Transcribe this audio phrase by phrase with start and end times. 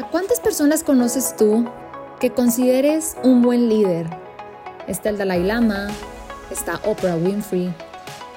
[0.00, 1.68] ¿A cuántas personas conoces tú
[2.20, 4.06] que consideres un buen líder?
[4.88, 5.88] Está el Dalai Lama,
[6.50, 7.70] está Oprah Winfrey,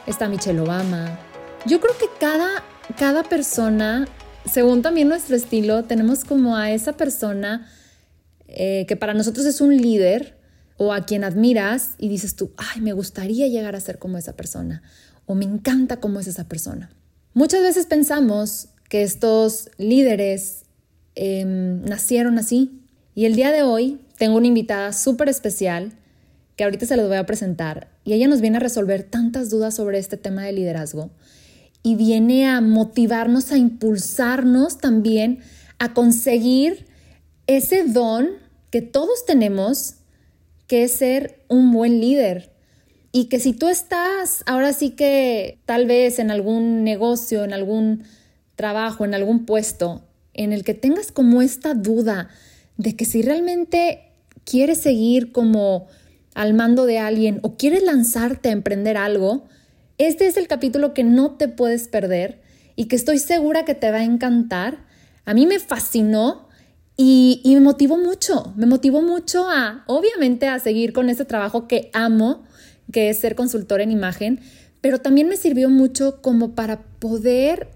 [0.05, 1.17] está Michelle Obama.
[1.65, 2.65] Yo creo que cada,
[2.97, 4.09] cada persona,
[4.43, 7.65] según también nuestro estilo, tenemos como a esa persona
[8.47, 10.37] eh, que para nosotros es un líder
[10.75, 14.35] o a quien admiras y dices tú, ay, me gustaría llegar a ser como esa
[14.35, 14.83] persona
[15.25, 16.89] o me encanta cómo es esa persona.
[17.33, 20.62] Muchas veces pensamos que estos líderes
[21.15, 22.81] Em, nacieron así.
[23.15, 25.93] Y el día de hoy tengo una invitada súper especial
[26.55, 29.75] que ahorita se les voy a presentar y ella nos viene a resolver tantas dudas
[29.75, 31.09] sobre este tema de liderazgo
[31.81, 35.39] y viene a motivarnos, a impulsarnos también
[35.79, 36.85] a conseguir
[37.47, 38.29] ese don
[38.69, 39.95] que todos tenemos,
[40.67, 42.53] que es ser un buen líder.
[43.11, 48.03] Y que si tú estás ahora sí que tal vez en algún negocio, en algún
[48.55, 52.29] trabajo, en algún puesto, en el que tengas como esta duda
[52.77, 54.11] de que si realmente
[54.45, 55.87] quieres seguir como
[56.33, 59.45] al mando de alguien o quieres lanzarte a emprender algo,
[59.97, 62.41] este es el capítulo que no te puedes perder
[62.75, 64.85] y que estoy segura que te va a encantar.
[65.25, 66.47] A mí me fascinó
[66.97, 71.89] y, me motivó mucho, me motivó mucho a, obviamente, a seguir con ese trabajo que
[71.93, 72.43] amo,
[72.91, 74.41] que es ser consultor en imagen,
[74.81, 77.69] pero también me sirvió mucho como para poder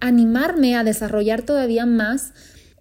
[0.00, 2.32] animarme a desarrollar todavía más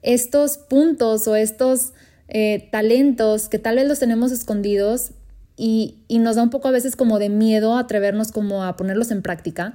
[0.01, 1.93] estos puntos o estos
[2.27, 5.11] eh, talentos que tal vez los tenemos escondidos
[5.57, 9.21] y, nos da un poco a veces como de miedo atrevernos como a ponerlos en
[9.21, 9.73] práctica.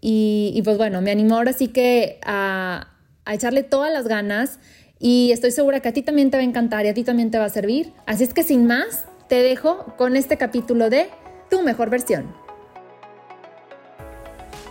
[0.00, 2.88] Y, pues bueno, me animó ahora sí que a,
[3.24, 4.58] a echarle todas las ganas
[4.98, 7.30] y estoy segura que a ti también te va a encantar y a ti también
[7.30, 7.92] te va a servir.
[8.06, 11.08] Así es que sin más, te dejo con este capítulo de
[11.48, 12.49] Tu mejor versión.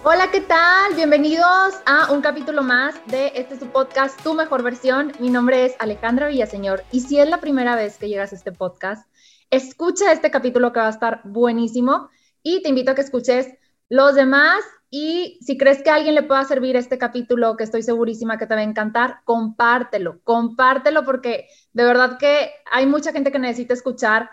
[0.02, 0.96] Hola, ¿qué tal?
[0.96, 5.12] Bienvenidos a un capítulo más de este su podcast, Tu Mejor Versión.
[5.20, 8.54] Mi nombre es Alejandra Villaseñor y si es la primera vez que llegas a este
[8.54, 9.06] podcast,
[9.52, 12.10] escucha este capítulo que va a estar buenísimo
[12.42, 13.50] y te invito a que escuches
[13.90, 17.84] los demás y si crees que a alguien le pueda servir este capítulo, que estoy
[17.84, 23.34] segurísima que te va a encantar, compártelo, compártelo porque de verdad que hay mucha gente
[23.34, 24.30] que necesita escuchar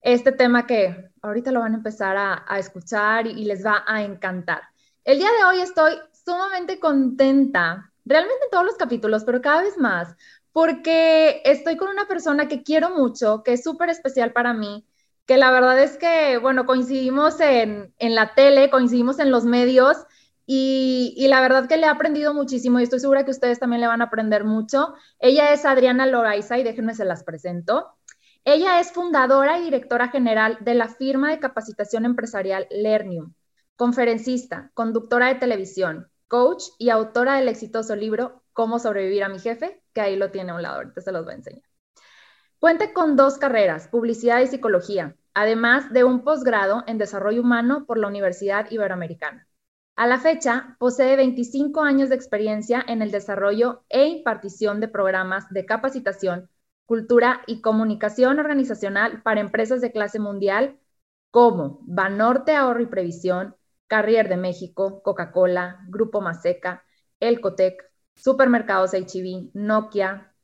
[0.00, 4.73] este tema que ahorita lo van a empezar a escuchar y les va a encantar.
[5.04, 5.92] El día de hoy estoy
[6.24, 10.16] sumamente contenta, realmente en todos los capítulos, pero cada vez más,
[10.50, 14.86] porque estoy con una persona que quiero mucho, que es súper especial para mí,
[15.26, 19.98] que la verdad es que, bueno, coincidimos en, la tele, coincidimos en los medios
[20.46, 23.88] y, la verdad que le he aprendido muchísimo y estoy segura que ustedes también le
[23.88, 24.94] van a aprender mucho.
[25.18, 27.90] Ella es Adriana Loraiza y déjenme se las presento.
[28.44, 33.34] Ella es fundadora y directora general de la firma de capacitación empresarial Lernium
[33.76, 39.82] conferencista, conductora de televisión, coach y autora del exitoso libro Cómo sobrevivir a mi jefe,
[39.92, 41.64] que ahí lo tiene a un lado, ahorita se los voy a enseñar.
[42.60, 47.98] Cuenta con dos carreras, publicidad y psicología, además de un posgrado en desarrollo humano por
[47.98, 49.48] la Universidad Iberoamericana.
[49.96, 55.48] A la fecha, posee 25 años de experiencia en el desarrollo e impartición de programas
[55.50, 56.48] de capacitación,
[56.86, 60.78] cultura y comunicación organizacional para empresas de clase mundial
[61.30, 66.84] como Banorte Ahorro y Previsión, Carrier de México, Coca-Cola, Grupo Maseca,
[67.20, 67.82] Elcotec,
[68.14, 70.34] Supermercados HB, Nokia,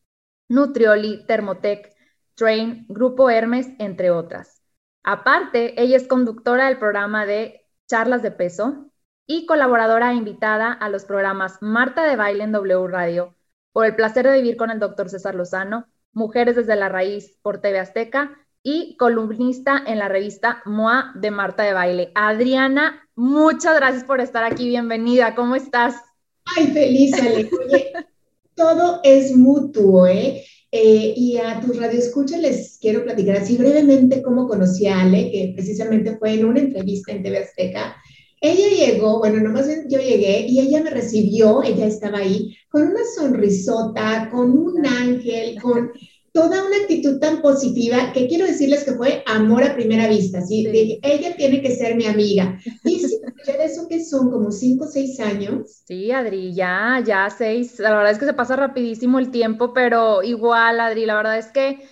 [0.48, 1.94] Nutrioli, Thermotec,
[2.34, 4.62] Train, Grupo Hermes, entre otras.
[5.02, 8.90] Aparte, ella es conductora del programa de Charlas de Peso
[9.26, 13.36] y colaboradora invitada a los programas Marta de Baile en W Radio,
[13.72, 17.60] Por el placer de vivir con el doctor César Lozano, Mujeres desde la Raíz por
[17.60, 22.12] TV Azteca y columnista en la revista MOA de Marta de Baile.
[22.14, 25.96] Adriana, muchas gracias por estar aquí, bienvenida, ¿cómo estás?
[26.56, 27.50] Ay, feliz, Ale.
[27.66, 27.92] Oye,
[28.54, 30.42] todo es mutuo, ¿eh?
[30.72, 31.12] ¿eh?
[31.14, 36.16] y a tus radioescuchas les quiero platicar así brevemente cómo conocí a Ale, que precisamente
[36.16, 37.94] fue en una entrevista en TV Azteca.
[38.40, 43.00] Ella llegó, bueno, nomás yo llegué y ella me recibió, ella estaba ahí, con una
[43.14, 45.92] sonrisota, con un ángel, con
[46.32, 50.66] toda una actitud tan positiva que quiero decirles que fue amor a primera vista, ¿sí?
[51.02, 52.58] ella tiene que ser mi amiga.
[52.84, 55.82] Y sí, de eso que son como cinco o seis años.
[55.86, 57.78] Sí, Adri, ya, ya seis.
[57.80, 61.48] La verdad es que se pasa rapidísimo el tiempo, pero igual, Adri, la verdad es
[61.48, 61.88] que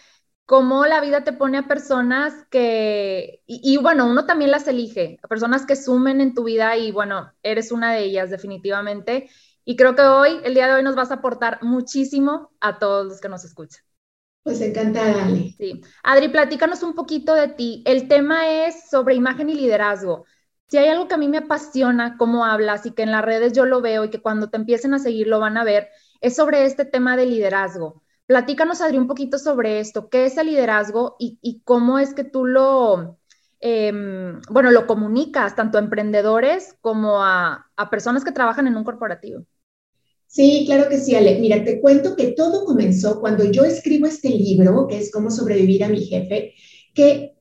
[0.46, 5.18] como la vida te pone a personas que, y, y, bueno, uno también las elige,
[5.22, 9.28] a personas que sumen en tu vida y bueno, eres una de ellas definitivamente.
[9.66, 13.06] Y creo que hoy, el día de hoy, nos vas a aportar muchísimo a todos
[13.06, 13.87] los que nos escuchan.
[14.48, 15.54] Pues encantada, Ale.
[15.58, 15.82] Sí.
[16.02, 17.82] Adri, platícanos un poquito de ti.
[17.84, 20.24] El tema es sobre imagen y liderazgo.
[20.68, 23.52] Si hay algo que a mí me apasiona, cómo hablas y que en las redes
[23.52, 25.90] yo lo veo y que cuando te empiecen a seguir lo van a ver,
[26.22, 28.02] es sobre este tema de liderazgo.
[28.24, 30.08] Platícanos, Adri, un poquito sobre esto.
[30.08, 33.18] ¿Qué es el liderazgo y, cómo es que tú lo,
[33.60, 38.84] em, bueno, lo comunicas tanto a emprendedores como a, a personas que trabajan en un
[38.84, 39.44] corporativo?
[40.28, 41.40] Sí, claro que sí, Ale.
[41.40, 45.82] Mira, te cuento que todo comenzó cuando yo escribo este libro, que es Cómo sobrevivir
[45.82, 46.54] a mi jefe,
[46.94, 47.34] que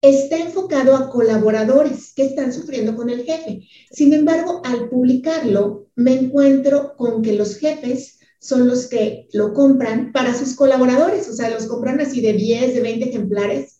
[0.00, 3.68] está enfocado a colaboradores que están sufriendo con el jefe.
[3.90, 10.10] Sin embargo, al publicarlo, me encuentro con que los jefes son los que lo compran
[10.12, 13.76] para sus colaboradores, o sea, los compran así de 10, de 20 ejemplares,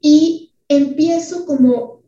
[0.00, 2.02] y empiezo como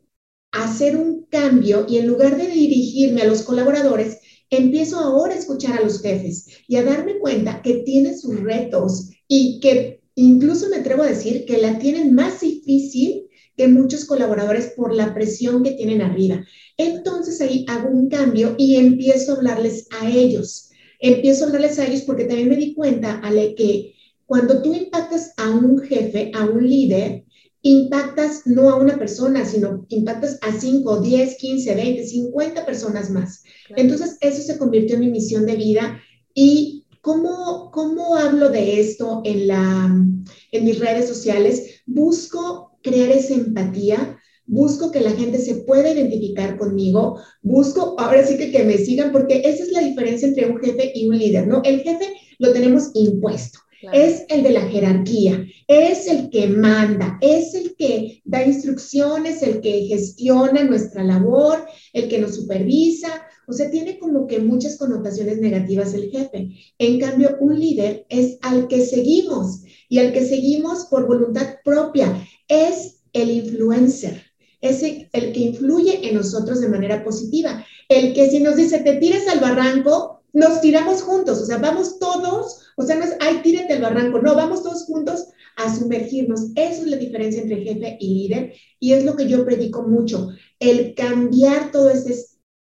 [0.51, 4.17] a hacer un cambio y en lugar de dirigirme a los colaboradores,
[4.51, 9.09] empiezo ahora a escuchar a los jefes y a darme cuenta que tienen sus retos
[9.27, 14.73] y que incluso me atrevo a decir que la tienen más difícil que muchos colaboradores
[14.75, 16.45] por la presión que tienen arriba.
[16.77, 20.69] Entonces ahí hago un cambio y empiezo a hablarles a ellos.
[20.99, 23.95] Empiezo a hablarles a ellos porque también me di cuenta, Ale, que
[24.25, 27.23] cuando tú impactas a un jefe, a un líder,
[27.61, 33.43] impactas no a una persona, sino impactas a 5, 10, 15, 20, 50 personas más.
[33.75, 35.99] Entonces, eso se convirtió en mi misión de vida.
[36.33, 40.05] ¿Y cómo, cómo hablo de esto en, la,
[40.51, 41.81] en mis redes sociales?
[41.85, 48.37] Busco crear esa empatía, busco que la gente se pueda identificar conmigo, busco ahora sí
[48.37, 51.47] que que me sigan, porque esa es la diferencia entre un jefe y un líder,
[51.47, 51.61] ¿no?
[51.63, 52.05] El jefe
[52.39, 53.59] lo tenemos impuesto.
[53.93, 59.61] Es el de la jerarquía, es el que manda, es el que da instrucciones, el
[59.61, 63.09] que gestiona nuestra labor, el que nos supervisa.
[63.47, 66.49] O sea, tiene como que muchas connotaciones negativas el jefe.
[66.77, 72.25] En cambio, un líder es al que seguimos y al que seguimos por voluntad propia.
[72.47, 74.21] Es el influencer,
[74.61, 77.65] es el que influye en nosotros de manera positiva.
[77.89, 81.99] El que si nos dice, te tires al barranco, nos tiramos juntos, o sea, vamos
[81.99, 85.27] todos, o sea, no es, ay, tírate al barranco, no, vamos todos juntos
[85.57, 86.51] a sumergirnos.
[86.55, 90.29] Esa es la diferencia entre jefe y líder y es lo que yo predico mucho,
[90.59, 92.15] el cambiar todo este,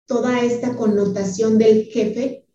[0.06, 2.45] toda esta connotación del jefe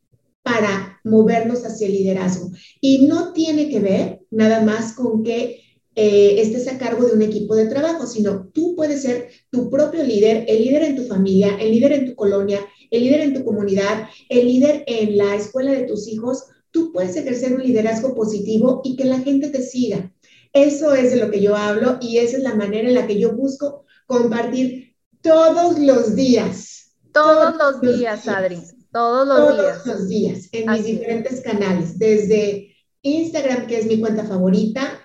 [0.42, 2.50] para movernos hacia el liderazgo.
[2.80, 5.60] Y no tiene que ver nada más con que
[5.94, 10.02] eh, estés a cargo de un equipo de trabajo, sino tú puedes ser tu propio
[10.02, 12.60] líder, el líder en tu familia, el líder en tu colonia,
[12.90, 17.14] el líder en tu comunidad, el líder en la escuela de tus hijos, tú puedes
[17.14, 20.12] ejercer un liderazgo positivo y que la gente te siga.
[20.52, 23.18] Eso es de lo que yo hablo y esa es la manera en la que
[23.18, 26.96] yo busco compartir todos los días.
[27.12, 28.58] Todos, los días, Adri.
[28.90, 29.84] Todos los días.
[29.84, 34.98] Todos los días, en mis diferentes canales, desde Instagram, que es mi cuenta favorita,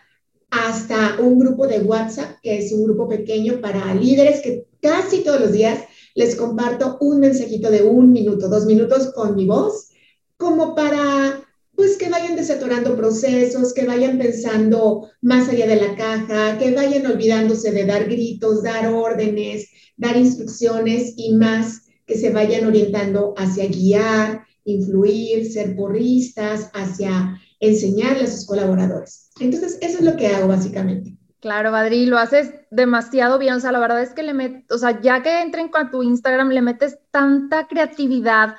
[0.50, 5.42] hasta un grupo de WhatsApp, que es un grupo pequeño para líderes que casi todos
[5.42, 5.84] los días
[6.16, 9.90] les comparto un mensajito de un minuto, dos minutos con mi voz,
[10.38, 11.47] como para
[11.78, 17.06] pues que vayan desatorando procesos, que vayan pensando más allá de la caja, que vayan
[17.06, 23.68] olvidándose de dar gritos, dar órdenes, dar instrucciones y más que se vayan orientando hacia
[23.68, 29.30] guiar, influir, ser porristas, hacia enseñarle a sus colaboradores.
[29.40, 31.16] Entonces, eso es lo que hago básicamente.
[31.42, 33.54] Claro, Badri, lo haces demasiado bien.
[33.54, 36.02] O sea, la verdad es que le metes, o sea, ya que entren con tu
[36.02, 38.56] Instagram, le metes tanta creatividad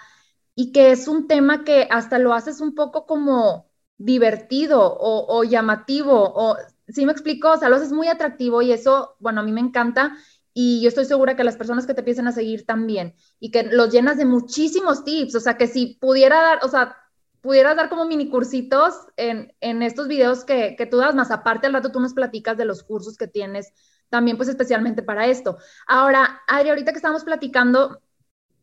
[0.61, 6.33] y que es un tema que hasta lo haces un poco como divertido o, llamativo.
[6.35, 6.57] O,
[6.89, 7.53] ¿Sí me explico?
[7.53, 10.17] O sea, lo haces muy atractivo y eso, bueno, a mí me encanta.
[10.53, 13.63] Y yo estoy segura que las personas que te empiecen a seguir también y que
[13.63, 15.37] los llenas de muchísimos tips.
[15.37, 16.97] O sea, que si pudiera dar, o sea,
[17.41, 21.73] pudieras dar como mini cursitos en, estos videos que, que, tú das, más aparte al
[21.73, 23.73] rato tú nos platicas de los cursos que tienes
[24.09, 25.59] también pues especialmente para esto.
[25.87, 28.01] Ahora, Adri, ahorita que estamos platicando,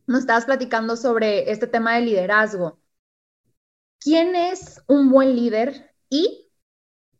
[0.07, 2.79] nos estabas platicando sobre este tema de liderazgo.
[3.99, 6.51] ¿Quién es un buen líder y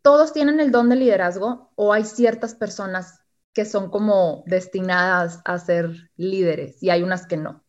[0.01, 3.19] todos tienen el don de liderazgo o hay ciertas personas
[3.53, 7.63] que son como destinadas a ser líderes y hay unas que no?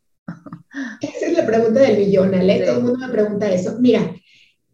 [1.01, 2.67] Esa es la pregunta del millón, Ale.
[2.67, 3.77] Todo el mundo me pregunta eso.
[3.79, 4.15] Mira,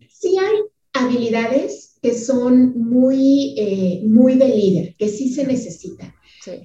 [0.09, 6.13] sí hay habilidades que son muy, eh, muy de líder, que sí se necesitan.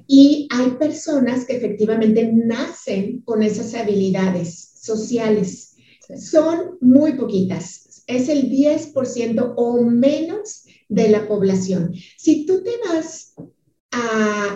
[0.08, 5.76] Y hay personas que efectivamente nacen con esas habilidades sociales.
[6.18, 8.04] Son muy poquitas.
[8.08, 11.94] Es el 10% o menos de la población.
[12.18, 13.36] Si tú te vas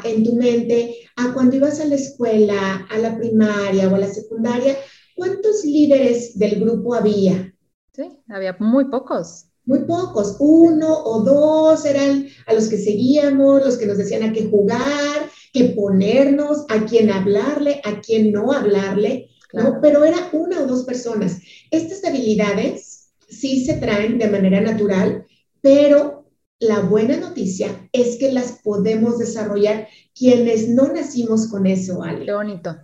[0.06, 4.08] en tu mente a cuando ibas a la escuela, a la primaria o a la
[4.08, 4.78] secundaria,
[5.16, 7.54] ¿cuántos líderes del grupo había?
[7.94, 9.51] Sí, había muy pocos.
[9.66, 14.34] Muy pocos, uno o dos eran a los que seguíamos, los que nos decían a
[14.34, 19.80] qué jugar, qué ponernos, a quién hablarle, a quién no hablarle, ¿no?
[19.82, 21.40] Pero era una o dos personas.
[21.70, 25.26] Estas habilidades sí se traen de manera natural,
[25.62, 26.26] pero
[26.60, 32.26] la buena noticia es que las podemos desarrollar quienes no nacimos con eso, Ale.
[32.26, 32.78] Qué bonito.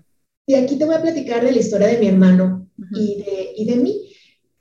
[0.48, 3.65] Y aquí te voy a platicar de la historia de mi hermano y, de, y
[3.65, 4.06] de mí.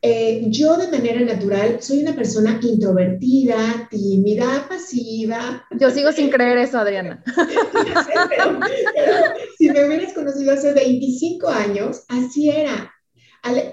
[0.02, 5.66] Eh, yo de manera natural soy una persona introvertida, tímida, pasiva.
[5.80, 7.24] Yo sigo sin creer eso, Adriana.
[9.58, 12.92] si me hubieras conocido hace 25 años, así era.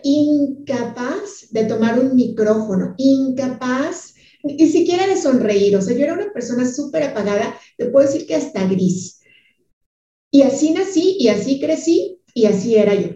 [0.04, 5.76] incapaz de tomar un micrófono, incapaz ni siquiera de sonreír.
[5.76, 9.20] O sea, yo era una persona súper apagada, te puedo decir que hasta gris.
[10.32, 13.10] Y así nací y así crecí y así era yo.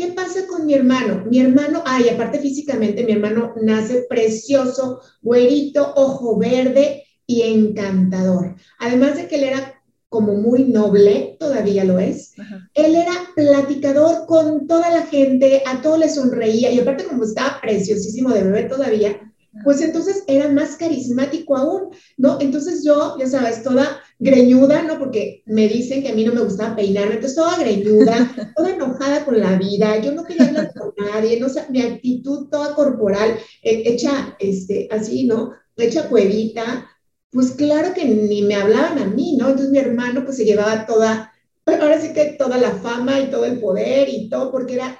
[0.00, 1.26] ¿Qué pasa con mi hermano?
[1.26, 8.56] Mi hermano, ay, aparte físicamente, mi hermano nace precioso, güerito, ojo verde y encantador.
[8.78, 9.74] Además de que él era
[10.08, 12.32] como muy noble, todavía lo es.
[12.72, 17.60] Él era platicador con toda la gente, a todo le sonreía y aparte como estaba
[17.60, 19.20] preciosísimo de bebé todavía,
[19.64, 22.38] pues entonces era más carismático aún, ¿no?
[22.40, 24.98] Entonces yo, ya sabes, toda greñuda, ¿no?
[24.98, 29.24] Porque me dicen que a mí no me gustaba peinarme, entonces toda greñuda, toda enojada
[29.24, 33.38] con la vida, yo no quería hablar con nadie, no sé, mi actitud toda corporal,
[33.62, 35.52] eh, hecha, este, así, ¿no?
[35.76, 36.86] Hecha cuevita,
[37.30, 39.48] pues claro que ni me hablaban a mí, ¿no?
[39.48, 41.32] Entonces mi hermano pues se llevaba toda,
[41.64, 44.98] ahora sí que toda la fama y todo el poder y todo, porque era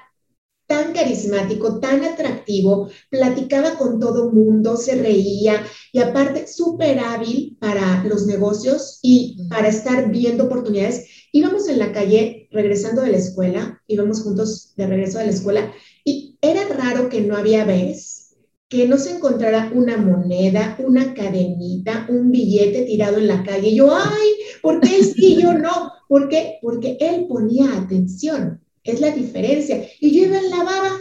[0.71, 8.05] tan carismático, tan atractivo, platicaba con todo mundo, se reía y aparte súper hábil para
[8.05, 11.07] los negocios y para estar viendo oportunidades.
[11.33, 15.73] Íbamos en la calle regresando de la escuela, íbamos juntos de regreso de la escuela
[16.05, 18.29] y era raro que no había vez
[18.69, 23.75] que no se encontrara una moneda, una cadenita, un billete tirado en la calle.
[23.75, 24.29] yo, ay,
[24.61, 25.91] ¿por qué sí yo no?
[26.07, 26.59] ¿Por qué?
[26.61, 28.61] Porque él ponía atención.
[28.83, 29.85] Es la diferencia.
[29.99, 30.91] Y yo iba en la baba,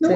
[0.00, 0.08] ¿no?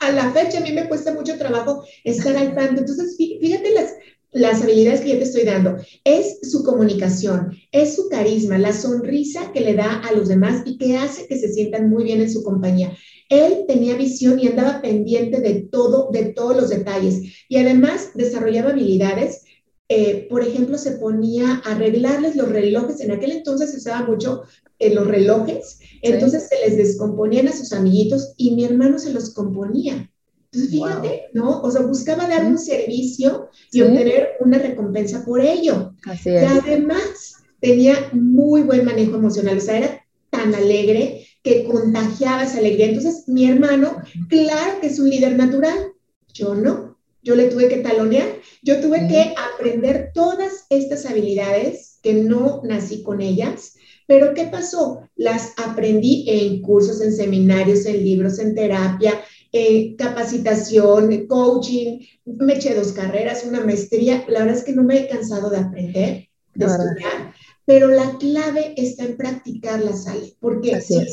[0.00, 2.80] A, la fecha a mí me cuesta mucho trabajo estar al tanto.
[2.80, 3.94] Entonces, fíjate las,
[4.32, 5.76] las habilidades que yo te estoy dando.
[6.04, 10.76] Es su comunicación, es su carisma, la sonrisa que le da a los demás y
[10.78, 12.96] que hace que se sientan muy bien en su compañía.
[13.28, 17.22] Él tenía visión y andaba pendiente de todo, de todos los detalles.
[17.48, 19.42] Y además desarrollaba habilidades
[19.88, 23.00] eh, por ejemplo, se ponía a arreglarles los relojes.
[23.00, 24.42] En aquel entonces se usaba mucho
[24.78, 29.32] en los relojes, entonces se les descomponían a sus amiguitos y mi hermano se los
[29.32, 30.10] componía.
[30.44, 31.60] Entonces, fíjate, ¿no?
[31.60, 35.94] O sea, buscaba dar un servicio y obtener una recompensa por ello.
[36.06, 36.42] Así es.
[36.42, 42.58] Y además tenía muy buen manejo emocional, o sea, era tan alegre que contagiaba esa
[42.58, 42.86] alegría.
[42.86, 43.96] Entonces, mi hermano,
[44.28, 45.92] claro que es un líder natural,
[46.32, 46.85] yo no.
[47.26, 48.28] Yo le tuve que talonear,
[48.62, 55.08] yo tuve que aprender todas estas habilidades que no nací con ellas pero ¿qué pasó?
[55.16, 59.20] Las aprendí en cursos, en seminarios, en libros, en terapia,
[59.52, 62.00] en capacitación, coaching.
[62.24, 64.24] Me eché dos carreras, una maestría.
[64.28, 68.74] La verdad es que no me he cansado de aprender, de estudiar, pero la clave
[68.76, 71.04] está en practicarla, Ale, porque si,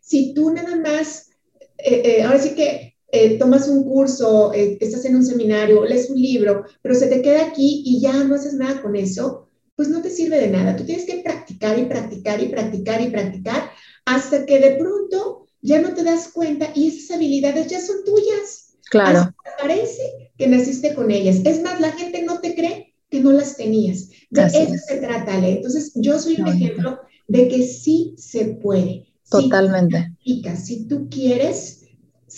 [0.00, 1.30] si, tú nada más,
[1.78, 6.20] eh, eh, ahora sí que eh, tomas un curso, estás en un seminario, lees un
[6.20, 10.02] libro, pero se te queda aquí y ya no haces nada con eso, pues no
[10.02, 10.76] te sirve de nada.
[10.76, 13.70] Tú tienes que practicar y practicar y practicar y practicar
[14.04, 18.76] hasta que de pronto ya no te das cuenta y esas habilidades ya son tuyas.
[18.90, 19.34] Claro.
[19.60, 21.40] parece que naciste con ellas.
[21.44, 24.08] Es más, la gente no te cree que no las tenías.
[24.30, 25.52] De eso se trata, Ale.
[25.52, 29.06] Entonces, yo soy un ejemplo de que sí se puede.
[29.30, 30.14] Totalmente.
[30.24, 31.77] Si si tú quieres,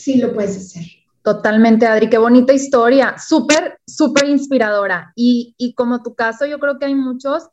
[0.02, 0.84] sí lo puedes hacer.
[1.22, 5.12] Totalmente, Adri, qué bonita historia, súper, súper inspiradora.
[5.14, 7.48] Y, y, como tu caso, yo creo que hay muchos,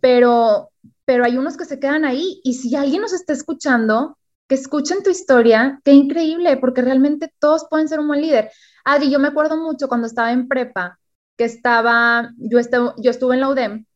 [0.00, 0.70] pero,
[1.04, 2.40] pero hay unos que se quedan ahí.
[2.44, 4.16] Y si alguien nos está escuchando,
[4.46, 8.50] que escuchen tu historia, qué increíble, porque realmente todos pueden ser un buen líder.
[8.84, 10.98] Adri, yo me acuerdo mucho cuando estaba en prepa,
[11.36, 13.86] que estaba, yo, estuve, yo estuve en la UDEM,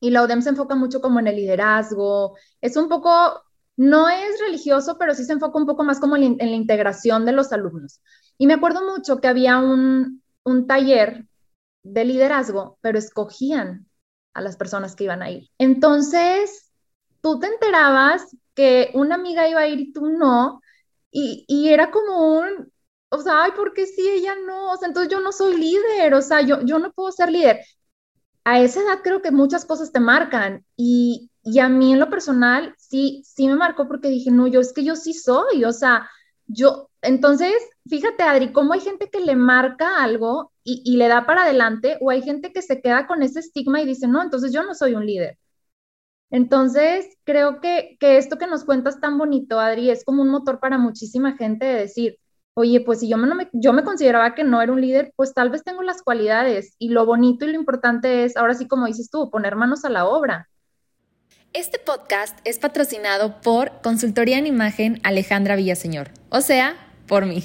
[0.00, 3.42] y la UDEM se enfoca mucho como en el liderazgo, es un poco,
[3.80, 7.32] no es religioso, pero sí se enfoca un poco más como en la integración de
[7.32, 8.02] los alumnos.
[8.36, 10.22] Y me acuerdo mucho que había un,
[10.68, 11.24] taller
[11.82, 13.86] de liderazgo, pero escogían
[14.34, 15.48] a las personas que iban a ir.
[15.56, 16.70] Entonces,
[17.22, 20.60] tú te enterabas que una amiga iba a ir y tú no,
[21.10, 22.70] y, y, era como un,
[23.08, 24.72] o sea, ay, ¿por qué sí ella no?
[24.72, 27.60] O sea, entonces yo no soy líder, o sea, yo, yo no puedo ser líder.
[28.44, 32.10] A esa edad creo que muchas cosas te marcan y, y a mí en lo
[32.10, 35.72] personal sí, sí me marcó porque dije, no, yo es que yo sí soy, o
[35.72, 36.08] sea,
[36.46, 37.54] yo, entonces,
[37.88, 42.10] fíjate, Adri, cómo hay gente que le marca algo y, le da para adelante, o
[42.10, 44.94] hay gente que se queda con ese estigma y dice, no, entonces yo no soy
[44.94, 45.38] un líder.
[46.30, 50.60] Entonces, creo que, que esto que nos cuentas tan bonito, Adri, es como un motor
[50.60, 52.18] para muchísima gente de decir,
[52.54, 55.50] oye, pues si yo me, yo me consideraba que no era un líder, pues tal
[55.50, 59.10] vez tengo las cualidades y lo bonito y lo importante es, ahora sí como dices
[59.10, 60.49] tú, poner manos a la obra.
[61.52, 66.76] Este podcast es patrocinado por Consultoría en Imagen Alejandra Villaseñor, o sea,
[67.08, 67.42] por mí.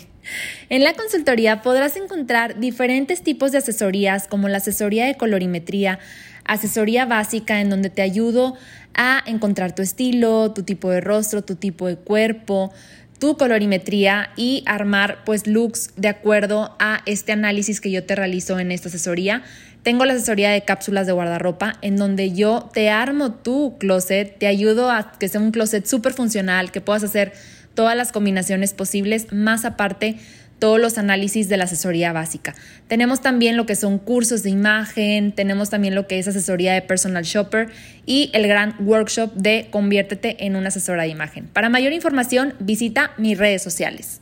[0.69, 5.97] En la consultoría podrás encontrar diferentes tipos de asesorías como la asesoría de colorimetría,
[6.43, 8.55] asesoría básica en donde te ayudo
[8.93, 12.71] a encontrar tu estilo, tu tipo de rostro, tu tipo de cuerpo,
[13.17, 18.59] tu colorimetría y armar pues looks de acuerdo a este análisis que yo te realizo
[18.59, 19.41] en esta asesoría.
[19.85, 24.47] Tengo la asesoría de cápsulas de guardarropa en donde yo te armo tu closet, te
[24.47, 27.33] ayudo a que sea un closet súper funcional, que puedas hacer
[27.75, 30.17] todas las combinaciones posibles, más aparte
[30.57, 32.55] todos los análisis de la asesoría básica.
[32.87, 36.81] Tenemos también lo que son cursos de imagen, tenemos también lo que es asesoría de
[36.81, 37.69] personal shopper
[38.07, 41.45] y el gran workshop de conviértete en una asesora de imagen.
[41.45, 44.19] Para mayor información, visita mis redes sociales.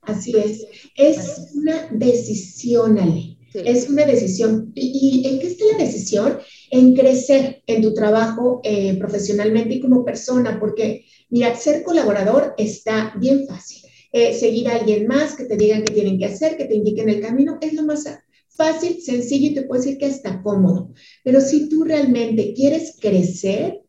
[0.00, 0.66] Así es.
[0.96, 3.36] Es una decisión, Ale.
[3.54, 4.72] Es una decisión.
[4.74, 6.38] ¿Y, en qué está la decisión?
[6.70, 13.14] En crecer en tu trabajo eh, profesionalmente y como persona, porque, mira, ser colaborador está
[13.18, 13.84] bien fácil
[14.16, 17.08] eh, seguir a alguien más, que te digan qué tienen que hacer, que te indiquen
[17.08, 18.04] el camino, es lo más
[18.48, 20.92] fácil, sencillo y te puedo decir que hasta cómodo.
[21.24, 23.82] Pero si tú realmente quieres crecer,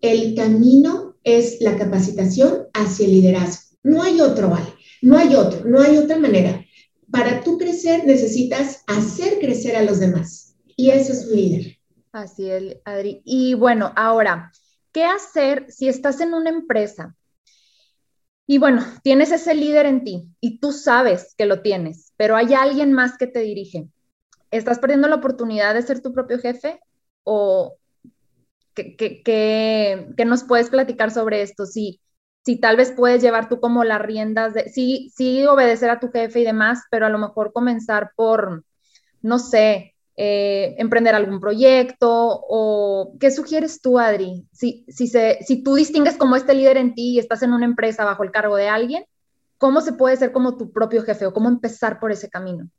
[0.00, 3.76] el camino es la capacitación hacia el liderazgo.
[3.84, 4.66] No hay otro, ¿vale?
[5.00, 6.64] No hay otro, no hay otra manera.
[7.10, 10.56] Para tú crecer necesitas hacer crecer a los demás.
[10.76, 11.78] Y eso es un líder.
[12.12, 13.22] Así es, Adri.
[13.24, 14.52] Y bueno, ahora,
[14.92, 17.16] ¿qué hacer si estás en una empresa
[18.50, 22.54] y bueno, tienes ese líder en ti y tú sabes que lo tienes, pero hay
[22.54, 23.90] alguien más que te dirige.
[24.50, 26.80] ¿Estás perdiendo la oportunidad de ser tu propio jefe?
[27.24, 27.76] ¿O
[28.72, 31.66] qué, nos puedes platicar sobre esto?
[31.66, 32.00] Si,
[32.48, 36.10] si tal vez puedes llevar tú como las riendas de, sí, sí obedecer a tu
[36.10, 38.64] jefe y demás, pero a lo mejor comenzar por,
[39.20, 44.46] no sé, eh, emprender algún proyecto o qué sugieres tú, Adri?
[44.50, 47.66] Si, si, se, si tú distingues como este líder en ti y estás en una
[47.66, 49.04] empresa bajo el cargo de alguien,
[49.58, 52.70] ¿cómo se puede ser como tu propio jefe o cómo empezar por ese camino?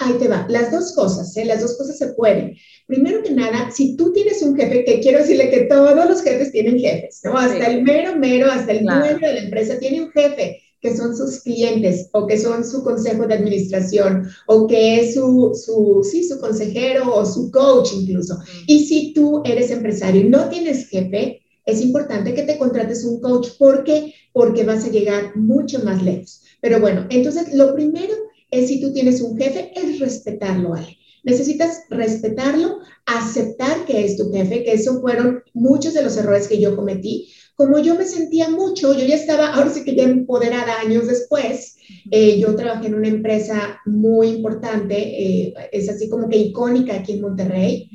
[0.00, 1.44] Ahí te va, las dos cosas, ¿eh?
[1.44, 2.56] las dos cosas se pueden.
[2.86, 6.52] Primero que nada, si tú tienes un jefe, que quiero decirle que todos los jefes
[6.52, 7.36] tienen jefes, ¿no?
[7.36, 11.16] Hasta el mero, mero, hasta el dueño de la empresa tiene un jefe que son
[11.16, 16.22] sus clientes o que son su consejo de administración o que es su, su, sí,
[16.22, 18.38] su consejero o su coach incluso.
[18.66, 23.20] Y si tú eres empresario y no tienes jefe, es importante que te contrates un
[23.20, 23.48] coach.
[23.58, 24.14] ¿Por qué?
[24.32, 26.42] Porque vas a llegar mucho más lejos.
[26.60, 28.14] Pero bueno, entonces lo primero
[28.50, 30.96] es si tú tienes un jefe, es respetarlo, Ale.
[31.24, 36.60] Necesitas respetarlo, aceptar que es tu jefe, que esos fueron muchos de los errores que
[36.60, 40.78] yo cometí, como yo me sentía mucho, yo ya estaba, ahora sí que ya empoderada
[40.78, 41.74] años después,
[42.08, 47.14] eh, yo trabajé en una empresa muy importante, eh, es así como que icónica aquí
[47.14, 47.90] en Monterrey,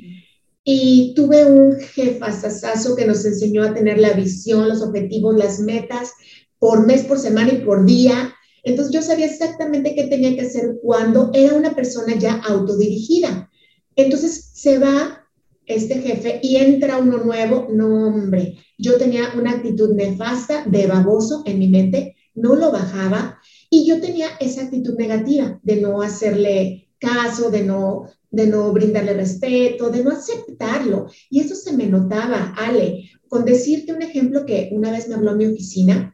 [0.64, 6.12] y tuve un jefazazazo que nos enseñó a tener la visión, los objetivos, las metas
[6.58, 8.33] por mes, por semana y por día.
[8.64, 13.50] Entonces yo sabía exactamente qué tenía que hacer cuando era una persona ya autodirigida.
[13.96, 15.28] Entonces se va
[15.66, 21.42] este jefe y entra uno nuevo, no hombre, yo tenía una actitud nefasta de baboso
[21.46, 23.38] en mi mente, no lo bajaba
[23.70, 29.14] y yo tenía esa actitud negativa de no hacerle caso, de no, de no brindarle
[29.14, 31.06] respeto, de no aceptarlo.
[31.30, 35.34] Y eso se me notaba, Ale, con decirte un ejemplo que una vez me habló
[35.34, 36.13] mi oficina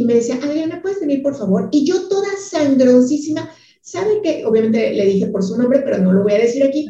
[0.00, 1.68] y me decía, Adriana, ¿puedes venir por favor?
[1.72, 3.50] Y yo toda sangrosísima,
[3.82, 4.46] ¿sabe qué?
[4.46, 6.88] Obviamente le dije por su nombre, pero no lo voy a decir aquí.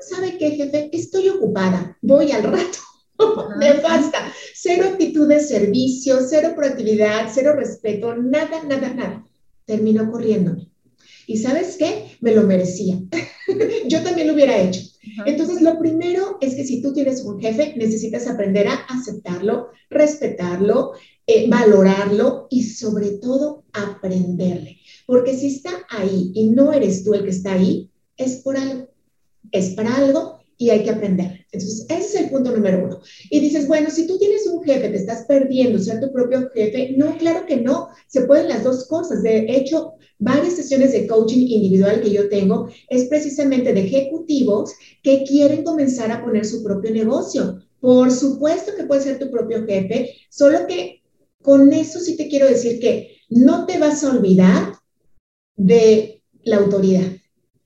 [0.00, 0.88] ¿Sabe qué, jefe?
[0.92, 2.78] Estoy ocupada, voy al rato.
[3.58, 4.32] Me basta.
[4.54, 9.26] Cero actitud de servicio, cero proactividad, cero respeto, nada, nada, nada.
[9.64, 10.70] Terminó corriéndome.
[11.26, 12.16] ¿Y sabes qué?
[12.20, 13.00] Me lo merecía.
[13.88, 14.80] Yo también lo hubiera hecho.
[15.26, 20.92] Entonces, lo primero es que si tú tienes un jefe, necesitas aprender a aceptarlo, respetarlo,
[21.26, 24.78] eh, valorarlo y sobre todo aprenderle.
[25.06, 28.88] Porque si está ahí y no eres tú el que está ahí, es por algo.
[29.52, 31.46] Es para algo y hay que aprender.
[31.52, 33.00] Entonces, ese es el punto número uno.
[33.30, 36.94] Y dices, bueno, si tú tienes un jefe, te estás perdiendo ser tu propio jefe.
[36.96, 37.88] No, claro que no.
[38.06, 39.22] Se pueden las dos cosas.
[39.22, 45.24] De hecho, varias sesiones de coaching individual que yo tengo es precisamente de ejecutivos que
[45.24, 47.60] quieren comenzar a poner su propio negocio.
[47.80, 51.02] Por supuesto que puede ser tu propio jefe, solo que
[51.44, 54.72] con eso sí te quiero decir que no te vas a olvidar
[55.56, 57.12] de la autoridad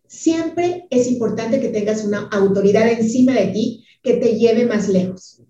[0.09, 5.43] siempre es importante que tengas una autoridad encima de ti que te lleve más lejos.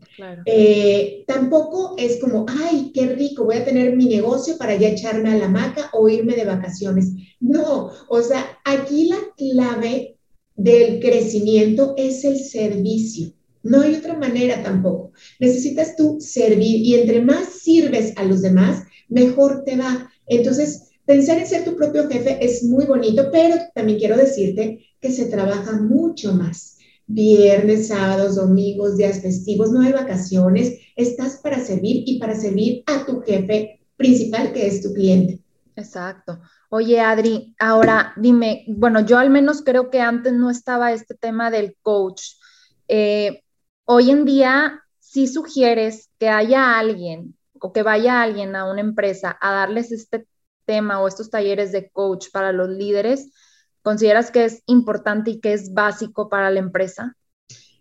[0.47, 5.31] Eh, tampoco es como, ay, qué rico, voy a tener mi negocio para ya echarme
[5.31, 7.13] a la hamaca o irme de vacaciones.
[7.39, 10.19] No, o sea, aquí la clave
[10.57, 13.33] del crecimiento es el servicio.
[13.63, 15.13] No hay otra manera tampoco.
[15.41, 20.11] Necesitas tú servir y entre más sirves a los demás, mejor te va.
[20.27, 25.11] Entonces, pensar en ser tu propio jefe es muy bonito, pero también quiero decirte que
[25.11, 26.77] se trabaja mucho más.
[27.07, 33.07] Viernes, sábados, domingos, días festivos, no hay vacaciones, estás para servir y para servir a
[33.07, 35.41] tu jefe principal, que es tu cliente.
[35.75, 36.41] Exacto.
[36.71, 41.51] Oye, Adri, ahora dime, bueno, yo al menos creo que antes no estaba este tema
[41.51, 42.23] del coach.
[42.89, 43.43] Eh,
[43.91, 49.37] hoy en día, si sugieres que haya alguien o que vaya alguien a una empresa
[49.41, 50.27] a darles este
[50.67, 53.33] tema o estos talleres de coach para los líderes,
[53.81, 57.17] ¿consideras que es importante y que es básico para la empresa?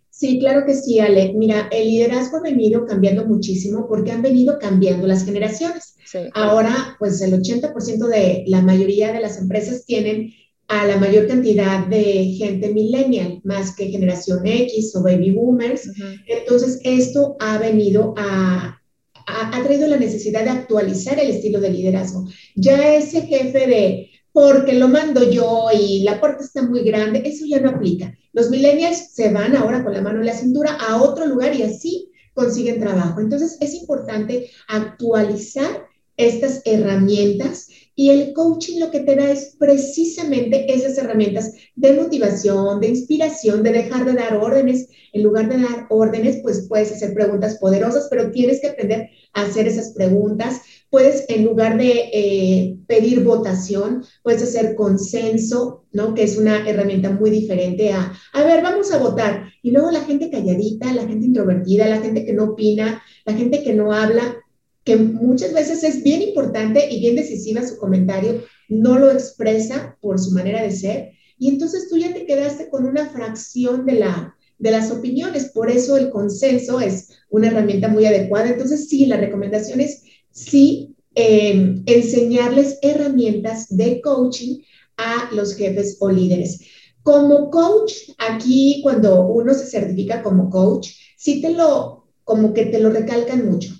[0.09, 1.33] Sí, claro que sí, Ale.
[1.35, 5.97] Mira, el liderazgo ha venido cambiando muchísimo porque han venido cambiando las generaciones.
[6.33, 10.33] Ahora, pues el 80% de la mayoría de las empresas tienen
[10.67, 15.89] a la mayor cantidad de gente millennial, más que generación X o baby boomers.
[16.27, 18.81] Entonces, esto ha venido a,
[19.27, 22.27] ha, traído la necesidad de actualizar el estilo de liderazgo.
[22.55, 27.45] Ya ese jefe de, porque lo mando yo y la puerta está muy grande, eso
[27.47, 28.13] ya no aplica.
[28.33, 31.63] Los millennials se van ahora con la mano en la cintura a otro lugar y
[31.63, 33.21] así consiguen trabajo.
[33.21, 40.71] Entonces, es importante actualizar estas herramientas y el coaching lo que te da es precisamente
[40.71, 44.87] esas herramientas de motivación, de inspiración, de dejar de dar órdenes.
[45.13, 49.41] En lugar de dar órdenes, pues puedes hacer preguntas poderosas, pero tienes que aprender a
[49.41, 50.61] hacer esas preguntas.
[50.91, 56.13] Puedes, en lugar de eh, pedir votación, puedes hacer consenso, ¿no?
[56.13, 59.51] Que es una herramienta muy diferente a, a ver, vamos a votar.
[59.63, 63.63] Y luego la gente calladita, la gente introvertida, la gente que no opina, la gente
[63.63, 64.37] que no habla,
[64.87, 70.17] que muchas veces es bien importante y bien decisiva su comentario, no lo expresa por
[70.17, 74.37] su manera de ser, y entonces tú ya te quedaste con una fracción de, la,
[74.57, 78.47] de las opiniones, por eso el consenso es una herramienta muy adecuada.
[78.47, 84.61] Entonces, sí, la recomendación es sí em, enseñarles herramientas de coaching
[84.95, 86.61] a los jefes o líderes.
[87.03, 92.79] Como coach, aquí cuando uno se certifica como coach, sí te lo, como que te
[92.79, 93.76] lo recalcan mucho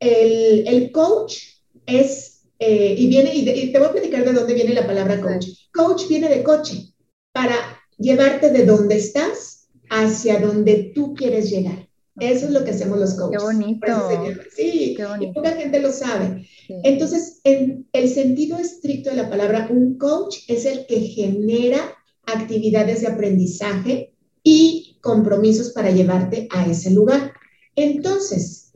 [0.00, 1.38] el, coach
[1.86, 5.46] es, eh, y viene, y, te voy a platicar de dónde viene la palabra coach.
[5.72, 6.92] Coach viene de coche,
[7.32, 7.56] para
[7.98, 11.88] llevarte de donde estás hacia donde tú quieres llegar.
[12.20, 13.38] Eso es lo que hacemos los coaches.
[13.38, 14.42] Qué bonito.
[14.54, 15.30] Sí, Qué bonito.
[15.30, 16.48] y poca gente lo sabe.
[16.82, 21.78] Entonces, en el sentido estricto de la palabra, un coach es el que genera
[22.26, 27.32] actividades de aprendizaje y compromisos para llevarte a ese lugar.
[27.76, 28.67] Entonces,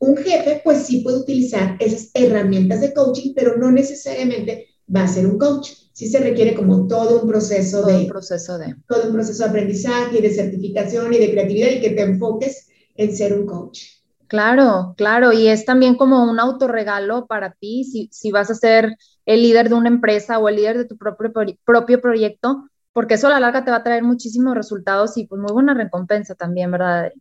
[0.00, 5.08] un jefe, pues sí puede utilizar esas herramientas de coaching, pero no necesariamente va a
[5.08, 5.70] ser un coach.
[5.92, 8.06] Sí se requiere como todo un proceso de...
[8.06, 8.74] proceso de...
[8.88, 12.68] Todo un proceso de aprendizaje y de certificación y de creatividad y que te enfoques
[12.96, 13.80] en ser un coach.
[14.26, 18.96] Claro, claro, y es también como un autorregalo para ti si, si vas a ser
[19.26, 21.32] el líder de una empresa o el líder de tu propio,
[21.64, 25.40] propio proyecto, porque eso a la larga te va a traer muchísimos resultados y pues
[25.40, 27.12] muy buena recompensa también, ¿verdad?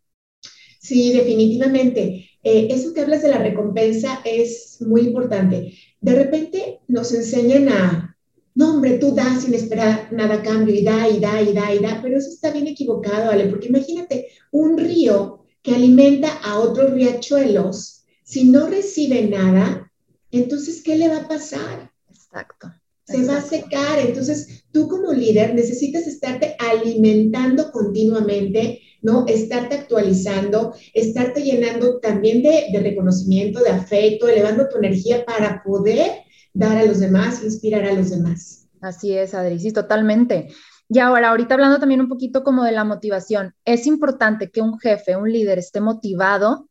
[0.79, 2.29] Sí, definitivamente.
[2.41, 5.73] Eh, eso que hablas de la recompensa es muy importante.
[6.01, 8.17] De repente nos enseñan a,
[8.55, 11.73] no, hombre, tú das sin esperar nada a cambio y da y da y da
[11.73, 16.59] y da, pero eso está bien equivocado, Ale, porque imagínate un río que alimenta a
[16.59, 19.89] otros riachuelos, si no recibe nada,
[20.31, 21.91] entonces, ¿qué le va a pasar?
[22.09, 22.71] Exacto.
[23.03, 23.99] Se va a secar.
[23.99, 29.25] Entonces, tú como líder necesitas estarte alimentando continuamente ¿no?
[29.27, 36.77] Estarte actualizando, estarte llenando también de, reconocimiento, de afecto, elevando tu energía para poder dar
[36.77, 38.67] a los demás, inspirar a los demás.
[38.81, 40.47] Así es, Adri, sí, totalmente.
[40.87, 44.79] Y ahora, ahorita hablando también un poquito como de la motivación, es importante que un
[44.79, 46.67] jefe, un líder esté motivado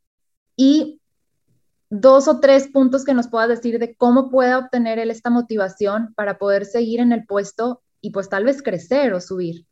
[0.57, 1.01] y
[1.91, 6.13] dos o tres puntos que nos puedas decir de cómo puede obtener él esta motivación
[6.15, 9.67] para poder seguir en el puesto y pues tal vez crecer o subir.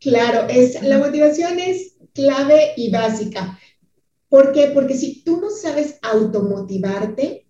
[0.00, 3.58] Claro, es, la motivación es clave y básica.
[4.28, 4.70] ¿Por qué?
[4.72, 7.46] Porque si tú no sabes automotivarte,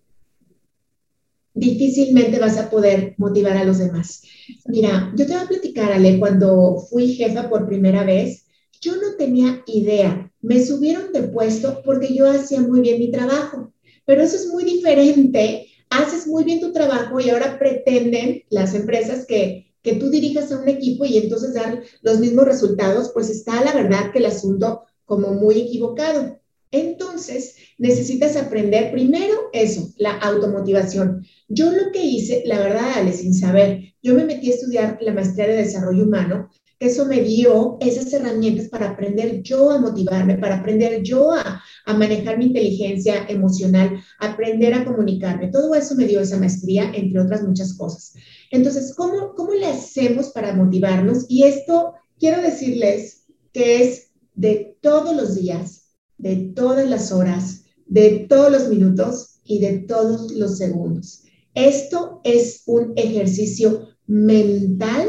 [1.53, 4.23] difícilmente vas a poder motivar a los demás.
[4.65, 8.45] Mira, yo te voy a platicar, Ale, cuando fui jefa por primera vez,
[8.81, 10.31] yo no tenía idea.
[10.41, 13.73] Me subieron de puesto porque yo hacía muy bien mi trabajo,
[14.05, 15.67] pero eso es muy diferente.
[15.89, 20.59] Haces muy bien tu trabajo y ahora pretenden las empresas que que tú dirijas a
[20.59, 24.81] un equipo y entonces dar los mismos resultados, pues está la verdad que el asunto
[25.05, 26.39] como muy equivocado.
[26.71, 31.23] Entonces, necesitas aprender primero eso, la automotivación.
[31.47, 35.13] Yo lo que hice, la verdad, Ale, sin saber, yo me metí a estudiar la
[35.13, 40.39] maestría de desarrollo humano, que eso me dio esas herramientas para aprender yo a motivarme,
[40.39, 45.51] para aprender yo a, a manejar mi inteligencia emocional, aprender a comunicarme.
[45.51, 48.15] Todo eso me dio esa maestría, entre otras muchas cosas.
[48.55, 51.25] Entonces, ¿cómo, cómo le hacemos para motivarnos?
[51.27, 58.25] Y esto quiero decirles que es de todos los días, de todas las horas, de
[58.29, 61.23] todos los minutos y de todos los segundos.
[61.53, 65.07] Esto es un ejercicio mental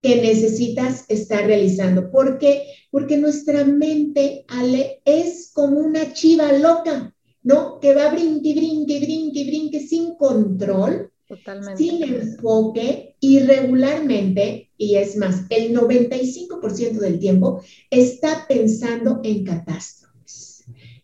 [0.00, 2.10] que necesitas estar realizando.
[2.10, 2.66] ¿Por qué?
[2.90, 7.78] Porque nuestra mente, Ale, es como una chiva loca, ¿no?
[7.80, 11.82] Que va brinque, brinque, brinque, brinque sin control, Totalmente.
[11.82, 20.02] sin enfoque y regularmente, y es más, el 95% del tiempo está pensando en catástrofe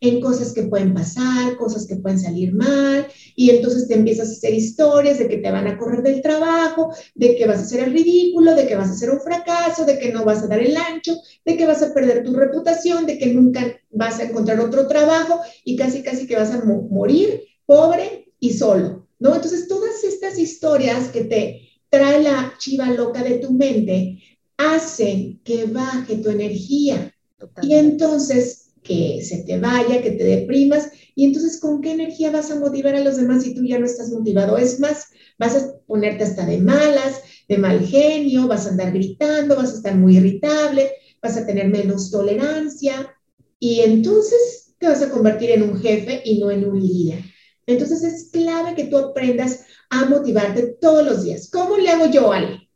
[0.01, 4.33] en cosas que pueden pasar, cosas que pueden salir mal, y entonces te empiezas a
[4.33, 7.81] hacer historias de que te van a correr del trabajo, de que vas a hacer
[7.85, 10.61] el ridículo, de que vas a hacer un fracaso, de que no vas a dar
[10.61, 14.61] el ancho, de que vas a perder tu reputación, de que nunca vas a encontrar
[14.61, 19.35] otro trabajo y casi, casi que vas a morir pobre y solo, ¿no?
[19.35, 24.23] Entonces, todas estas historias que te trae la chiva loca de tu mente
[24.57, 27.15] hacen que baje tu energía.
[27.63, 30.91] Y entonces que se te vaya, que te deprimas.
[31.15, 33.87] Y entonces, ¿con qué energía vas a motivar a los demás si tú ya no
[33.87, 34.57] estás motivado?
[34.57, 39.57] Es más, vas a ponerte hasta de malas, de mal genio, vas a andar gritando,
[39.57, 40.91] vas a estar muy irritable,
[41.23, 43.15] vas a tener menos tolerancia
[43.59, 47.25] y entonces te vas a convertir en un jefe y no en un líder.
[47.69, 51.49] Entonces es clave que tú aprendas a motivarte todos los días.
[51.53, 52.69] ¿Cómo le hago yo, Ale?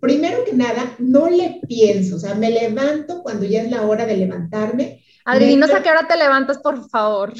[0.00, 4.06] Primero que nada, no le pienso, o sea, me levanto cuando ya es la hora
[4.06, 7.34] de levantarme Adivinos a qué hora te levantas, por favor.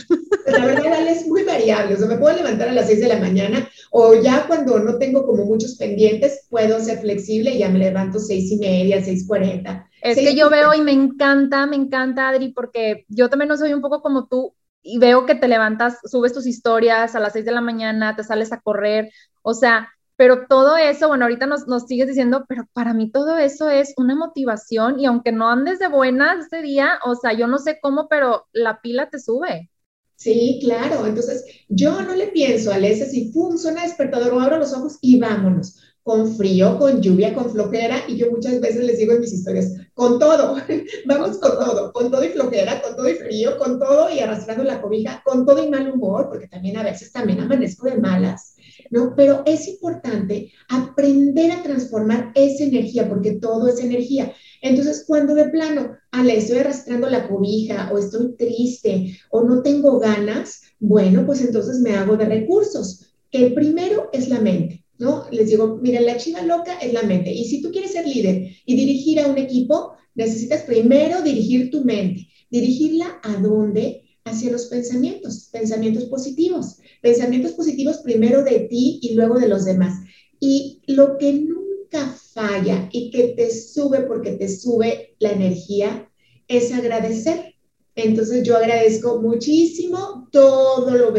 [0.47, 1.95] La verdad, es muy variable.
[1.95, 4.99] O sea, me puedo levantar a las 6 de la mañana o ya cuando no
[4.99, 9.87] tengo como muchos pendientes, puedo ser flexible y ya me levanto seis y media, 6.40.
[10.03, 13.73] Es que yo veo y me encanta, me encanta, Adri, porque yo también no soy
[13.73, 14.55] un poco como tú
[14.89, 18.25] y veo que te levantas, subes tus historias a las 6 de la mañana, te
[18.25, 19.11] sales a correr.
[19.43, 23.39] O sea, pero todo eso, bueno, ahorita nos, nos, sigues diciendo, pero para mí todo
[23.39, 27.47] eso es una motivación y aunque no andes de buenas ese día, o sea, yo
[27.47, 29.71] no sé cómo, pero la pila te sube.
[30.17, 31.07] Sí, claro.
[31.07, 34.99] Entonces, yo no le pienso, a ese si pum, suena despertador o abro los ojos
[35.01, 35.88] y vámonos.
[36.09, 37.99] Con frío, con lluvia, con flojera.
[38.09, 40.57] Y yo muchas veces les digo en mis historias, con todo,
[41.07, 44.65] vamos con todo, con todo y flojera, con todo y frío, con todo y arrastrando
[44.65, 48.55] la cobija, con todo y mal humor, porque también a veces también amanezco de malas
[48.91, 49.15] ¿no?
[49.17, 54.33] Pero es importante aprender a transformar esa energía, porque todo es energía.
[54.63, 59.99] Entonces, cuando de plano, Ale, estoy arrastrando la cobija o estoy triste o no tengo
[59.99, 64.85] ganas, bueno, pues entonces me hago de recursos, que el primero es la mente.
[64.99, 65.27] ¿No?
[65.31, 67.33] Les digo, mira, la chiva loca es la mente.
[67.33, 71.85] Y si tú quieres ser líder y dirigir a un equipo, necesitas primero dirigir tu
[71.85, 72.27] mente.
[72.51, 74.03] ¿Dirigirla a dónde?
[74.25, 80.05] Hacia los pensamientos, pensamientos positivos pensamientos positivos primero de ti y luego de los demás.
[80.41, 86.09] Y lo que nunca falla y que te sube porque te sube la energía
[86.47, 87.55] es agradecer.
[87.95, 91.13] Entonces yo agradezco muchísimo todo lo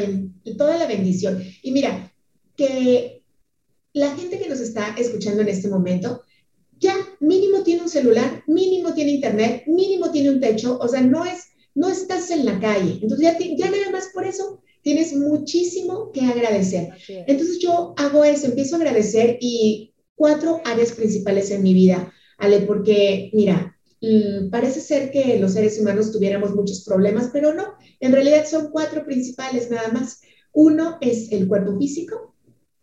[0.57, 1.43] toda la bendición.
[1.61, 2.13] Y mira,
[2.55, 3.18] que
[3.93, 6.23] la gente que nos está escuchando en este momento,
[6.79, 11.25] ya mínimo tiene un celular, mínimo tiene internet, mínimo tiene un techo, o sea, no
[11.25, 12.99] es, no estás en la calle.
[13.01, 16.89] Entonces ya, ya nada más por eso tienes muchísimo que agradecer.
[17.27, 22.61] Entonces yo hago eso, empiezo a agradecer y cuatro áreas principales en mi vida, Ale,
[22.61, 28.13] porque mira, mm, parece ser que los seres humanos tuviéramos muchos problemas, pero no, en
[28.13, 30.21] realidad son cuatro principales nada más.
[30.53, 32.28] Uno es el cuerpo físico,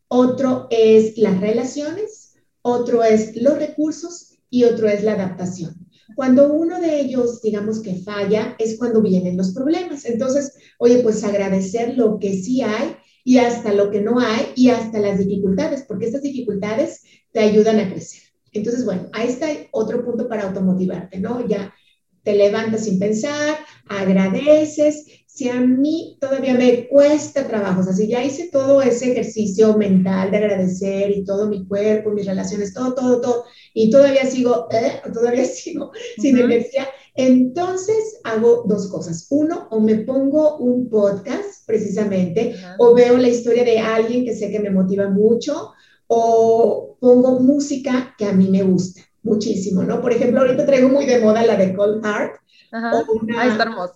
[0.08, 5.86] otro es las relaciones, otro es los recursos y otro es la adaptación.
[6.14, 10.04] Cuando uno de ellos, digamos que falla, es cuando vienen los problemas.
[10.04, 14.70] Entonces, oye, pues agradecer lo que sí hay y hasta lo que no hay y
[14.70, 18.22] hasta las dificultades, porque estas dificultades te ayudan a crecer.
[18.52, 21.46] Entonces, bueno, ahí está otro punto para automotivarte, ¿no?
[21.46, 21.74] Ya
[22.22, 23.56] te levantas sin pensar,
[23.88, 25.06] agradeces.
[25.36, 29.76] Si a mí todavía me cuesta trabajo, o sea, si ya hice todo ese ejercicio
[29.76, 33.44] mental de agradecer y todo mi cuerpo, mis relaciones, todo, todo, todo,
[33.74, 35.02] y todavía sigo, ¿eh?
[35.12, 39.26] todavía sigo sin energía, entonces hago dos cosas.
[39.28, 44.50] Uno, o me pongo un podcast precisamente, o veo la historia de alguien que sé
[44.50, 45.72] que me motiva mucho,
[46.06, 50.00] o pongo música que a mí me gusta muchísimo, ¿no?
[50.00, 52.40] Por ejemplo, ahorita traigo muy de moda la de Cold Heart,
[52.72, 53.04] Ajá.
[53.08, 53.94] Una, está hermosa.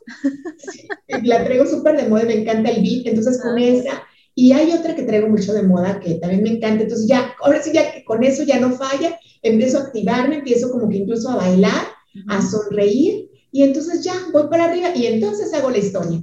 [1.23, 4.03] la traigo súper de moda, me encanta el beat, entonces con esa.
[4.35, 7.63] Y hay otra que traigo mucho de moda que también me encanta, entonces ya, ahora
[7.63, 11.37] sí, ya con eso ya no falla, empiezo a activarme, empiezo como que incluso a
[11.37, 11.87] bailar,
[12.29, 16.21] a sonreír, y entonces ya voy para arriba y entonces hago la historia.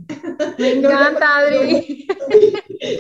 [0.58, 2.08] Me encanta, Adri.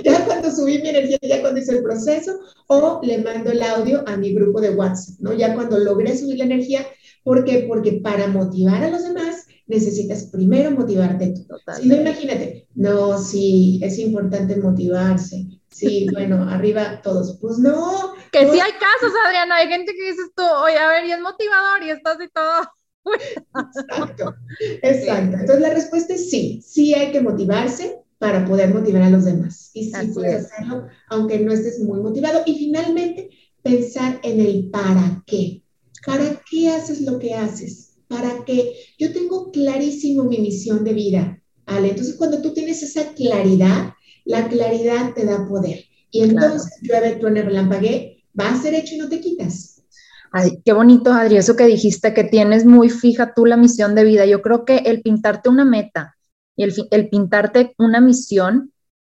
[0.03, 4.03] Ya cuando subí mi energía, ya cuando hice el proceso, o le mando el audio
[4.05, 5.33] a mi grupo de WhatsApp, ¿no?
[5.33, 6.86] Ya cuando logré subir la energía,
[7.27, 7.65] ¿por qué?
[7.67, 11.45] Porque para motivar a los demás necesitas primero motivarte tú.
[11.77, 15.45] Si no, imagínate, no, sí, es importante motivarse.
[15.67, 17.37] Sí, bueno, arriba todos.
[17.41, 18.13] Pues no.
[18.31, 21.19] Que sí hay casos, Adriana, hay gente que dices tú, oye, a ver, y es
[21.19, 22.61] motivador y estás y todo.
[23.55, 24.35] Exacto,
[24.81, 25.37] exacto.
[25.37, 29.71] Entonces la respuesta es sí, sí hay que motivarse para poder motivar a los demás.
[29.73, 32.43] Y sí puedes hacerlo, aunque no estés muy motivado.
[32.45, 33.29] Y finalmente,
[33.63, 35.63] pensar en el para qué.
[36.05, 37.97] ¿Para qué haces lo que haces?
[38.07, 38.73] ¿Para qué?
[38.97, 41.89] Yo tengo clarísimo mi misión de vida, Ale.
[41.89, 43.93] Entonces, cuando tú tienes esa claridad,
[44.25, 45.86] la claridad te da poder.
[46.12, 49.83] Y entonces, llueve, truene, relampaguee, va a ser hecho y no te quitas.
[50.31, 54.03] Ay, qué bonito, Adri, eso que dijiste, que tienes muy fija tú la misión de
[54.03, 54.25] vida.
[54.25, 56.15] Yo creo que el pintarte una meta
[56.55, 58.73] y el, pintarte una misión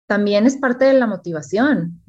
[0.07, 2.01] también es parte de la motivación,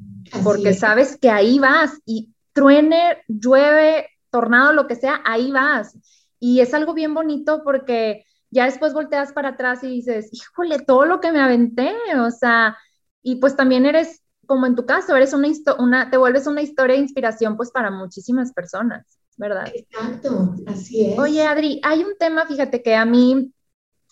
[0.44, 5.96] porque sabes que ahí vas y truene, llueve, tornado, lo que sea, ahí vas.
[6.40, 11.04] Y es algo bien bonito porque ya después volteas para atrás y dices, híjole, todo
[11.04, 12.76] lo que me aventé, o sea,
[13.22, 16.96] y pues también eres como en tu caso, eres una, una, te vuelves una historia
[16.96, 19.72] de inspiración pues para muchísimas personas, ¿verdad?
[19.72, 21.18] Exacto, así es.
[21.18, 23.52] Oye, Adri, hay un tema, fíjate, que a mí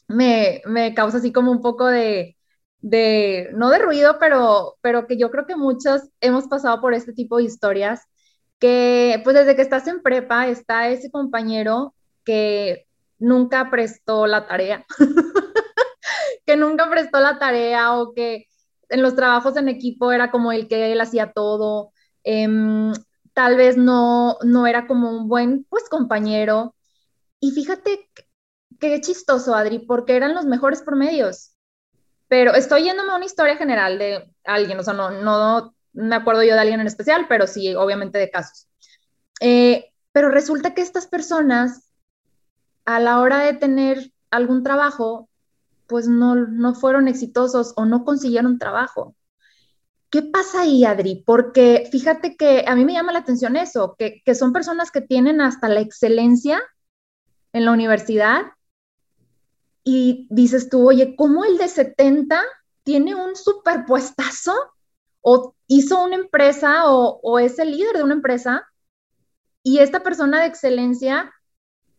[0.08, 2.36] me, me causa así como un poco de,
[2.80, 7.12] de, no de ruido, pero, pero que yo creo que muchos hemos pasado por este
[7.12, 8.02] tipo de historias,
[8.60, 11.94] que pues desde que estás en prepa está ese compañero
[12.24, 12.86] que
[13.18, 14.86] nunca prestó la tarea,
[16.46, 18.46] que nunca prestó la tarea o que
[18.90, 21.92] en los trabajos en equipo era como el que él hacía todo,
[22.22, 22.92] em,
[23.32, 26.74] tal vez no, no era como un buen pues compañero.
[27.40, 28.10] Y fíjate
[28.78, 31.52] qué chistoso, Adri, porque eran los mejores promedios.
[32.28, 36.42] Pero estoy yéndome a una historia general de alguien, o sea, no, no me acuerdo
[36.42, 38.68] yo de alguien en especial, pero sí, obviamente de casos.
[39.40, 41.92] Eh, pero resulta que estas personas,
[42.84, 45.28] a la hora de tener algún trabajo,
[45.86, 49.16] pues no, no fueron exitosos o no consiguieron trabajo.
[50.10, 51.22] ¿Qué pasa ahí, Adri?
[51.24, 55.00] Porque fíjate que a mí me llama la atención eso, que, que son personas que
[55.00, 56.60] tienen hasta la excelencia
[57.52, 58.42] en la universidad
[59.84, 62.42] y dices tú, oye, ¿cómo el de 70
[62.82, 64.54] tiene un superpuestazo
[65.20, 68.66] o hizo una empresa o, o es el líder de una empresa
[69.62, 71.32] y esta persona de excelencia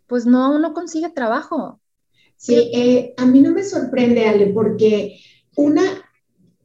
[0.07, 1.79] pues no, no consigue trabajo?
[2.35, 5.21] Sí, eh, a mí no me sorprende, Ale, porque
[5.55, 5.83] una,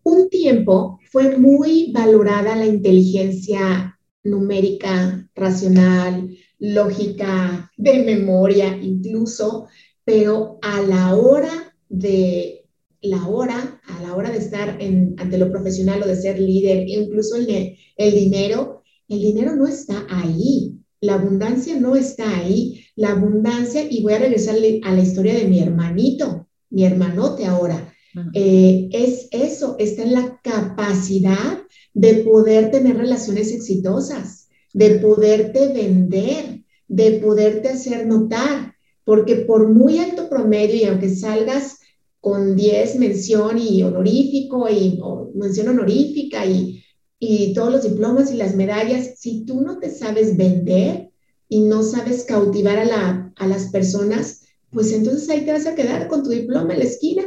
[0.03, 9.69] un tiempo fue muy valorada la inteligencia numérica, racional, lógica, de memoria incluso,
[10.03, 12.66] pero a la hora de
[13.03, 16.89] la hora, a la hora de estar en, ante lo profesional o de ser líder,
[16.89, 20.75] incluso el, el dinero, el dinero no está ahí.
[21.01, 22.85] La abundancia no está ahí.
[22.97, 27.93] La abundancia, y voy a regresar a la historia de mi hermanito, mi hermanote ahora,
[28.33, 36.65] eh, es eso, está en la capacidad de poder tener relaciones exitosas, de poderte vender,
[36.89, 41.79] de poderte hacer notar, porque por muy alto promedio y aunque salgas
[42.27, 45.01] con 10 mención y honorífico y
[45.35, 46.83] mención honorífica y
[47.19, 51.11] y todos los diplomas y las medallas, si tú no te sabes vender
[51.49, 55.75] y no sabes cautivar a, la, a las personas, pues entonces ahí te vas a
[55.75, 57.25] quedar con tu diploma en la esquina,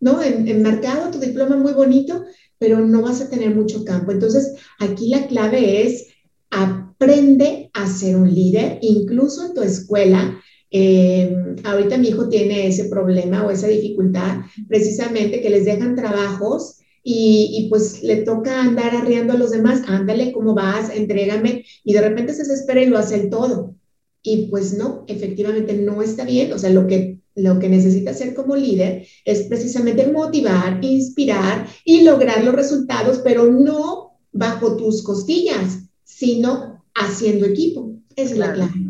[0.00, 0.22] ¿no?
[0.22, 2.22] En, enmarcado tu diploma muy bonito,
[2.58, 4.12] pero no vas a tener mucho campo.
[4.12, 6.08] Entonces, aquí la clave es
[6.50, 10.40] aprende a ser un líder, incluso en tu escuela.
[10.76, 11.32] Eh,
[11.62, 17.68] ahorita mi hijo tiene ese problema o esa dificultad, precisamente que les dejan trabajos y,
[17.70, 20.90] pues le toca andar arriando a los demás, ándale, ¿cómo vas?
[20.90, 23.76] Entrégame, y de repente se desespera y lo hace el todo.
[24.20, 28.34] Y pues no, efectivamente no está bien, o sea, lo que, lo que necesita hacer
[28.34, 35.84] como líder es precisamente motivar, inspirar y lograr los resultados, pero no bajo tus costillas,
[36.02, 37.92] sino haciendo equipo.
[38.16, 38.83] Es la clave.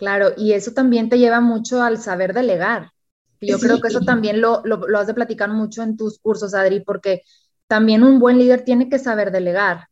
[0.00, 2.90] Claro, y eso también te lleva mucho al saber delegar.
[3.38, 6.54] Yo creo que eso también lo, lo, lo, has de platicar mucho en tus cursos,
[6.54, 7.20] Adri, porque
[7.66, 9.88] también un buen líder tiene que saber delegar.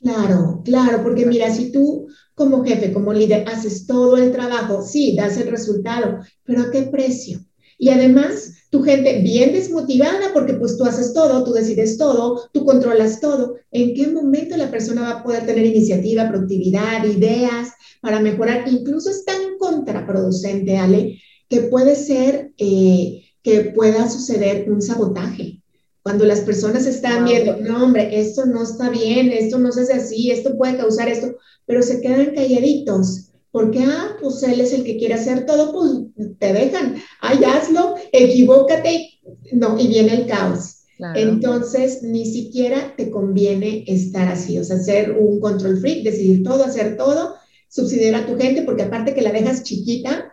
[0.00, 5.14] Claro, claro, porque mira, si tú como jefe, como líder, haces todo el trabajo, sí,
[5.16, 7.38] das el resultado, pero ¿a qué precio?
[7.78, 12.64] Y además, tu gente bien desmotivada porque pues tú haces todo, tú decides todo, tú
[12.64, 13.56] controlas todo.
[13.70, 18.64] ¿En qué momento la persona va a poder tener iniciativa, productividad, ideas para mejorar?
[18.68, 25.60] Incluso es tan contraproducente, Ale, que puede ser eh, que pueda suceder un sabotaje.
[26.02, 29.94] Cuando las personas están viendo, no, hombre, esto no está bien, esto no se hace
[29.94, 31.36] así, esto puede causar esto,
[31.66, 33.30] pero se quedan calladitos.
[33.50, 37.94] Porque, ah, pues él es el que quiere hacer todo, pues te dejan, ay, hazlo,
[38.12, 39.20] equivócate,
[39.52, 40.80] no, y viene el caos.
[41.14, 46.64] Entonces, ni siquiera te conviene estar así, o sea, ser un control freak, decidir todo,
[46.64, 47.34] hacer todo,
[47.74, 50.32] subsidiar a tu gente, porque aparte que la dejas chiquita,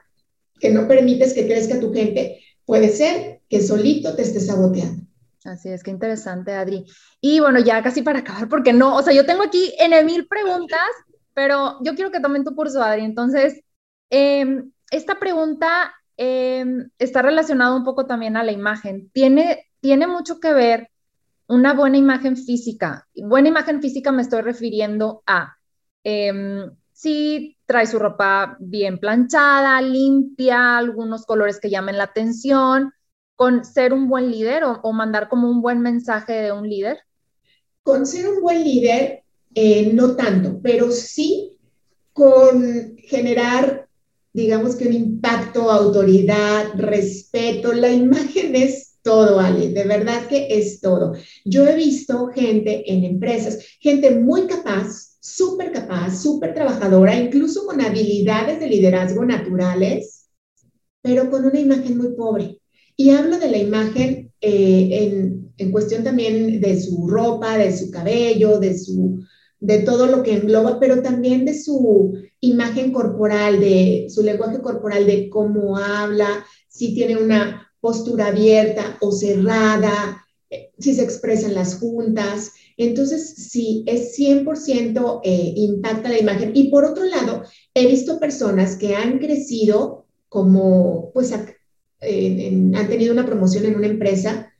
[0.59, 5.03] que no permites que crezca tu gente, puede ser que solito te estés saboteando.
[5.43, 6.85] Así es, qué interesante, Adri.
[7.19, 10.27] Y bueno, ya casi para acabar, porque no, o sea, yo tengo aquí en mil
[10.27, 10.79] preguntas
[11.33, 13.03] pero yo quiero que tomen tu curso, Adri.
[13.03, 13.63] Entonces,
[14.09, 19.09] em, esta pregunta em, está relacionada un poco también a la imagen.
[19.11, 20.89] Tiene, tiene mucho que ver
[21.47, 23.07] una buena imagen física.
[23.15, 25.55] Buena imagen física me estoy refiriendo a
[26.03, 26.69] em,
[27.02, 32.93] si trae su ropa bien planchada, limpia, algunos colores que llamen la atención,
[33.36, 36.99] con ser un buen líder o mandar como un buen mensaje de un líder.
[37.82, 39.24] Con ser un buen líder
[39.56, 41.58] eh, no tanto, pero sí
[42.14, 43.88] con generar,
[44.32, 47.74] digamos que un impacto, autoridad, respeto.
[47.74, 51.16] La imagen es todo, Ale, de verdad que es todo.
[51.43, 57.80] Yo he visto gente en empresas, gente muy capaz, súper capaz, súper trabajadora, incluso con
[57.80, 60.28] habilidades de liderazgo naturales,
[61.01, 62.59] pero con una imagen muy pobre.
[62.97, 67.89] Y hablo de la imagen eh, en, en cuestión también de su ropa, de su
[67.89, 69.24] cabello, de su
[69.61, 75.05] de todo lo que engloba, pero también de su imagen corporal, de su lenguaje corporal,
[75.05, 81.76] de cómo habla, si tiene una postura abierta o cerrada, eh, si se expresan las
[81.76, 82.53] juntas.
[82.82, 86.51] Entonces, sí, es 100% eh, impacta la imagen.
[86.53, 93.25] Y por otro lado, he visto personas que han crecido como, pues, han tenido una
[93.25, 94.51] promoción en una empresa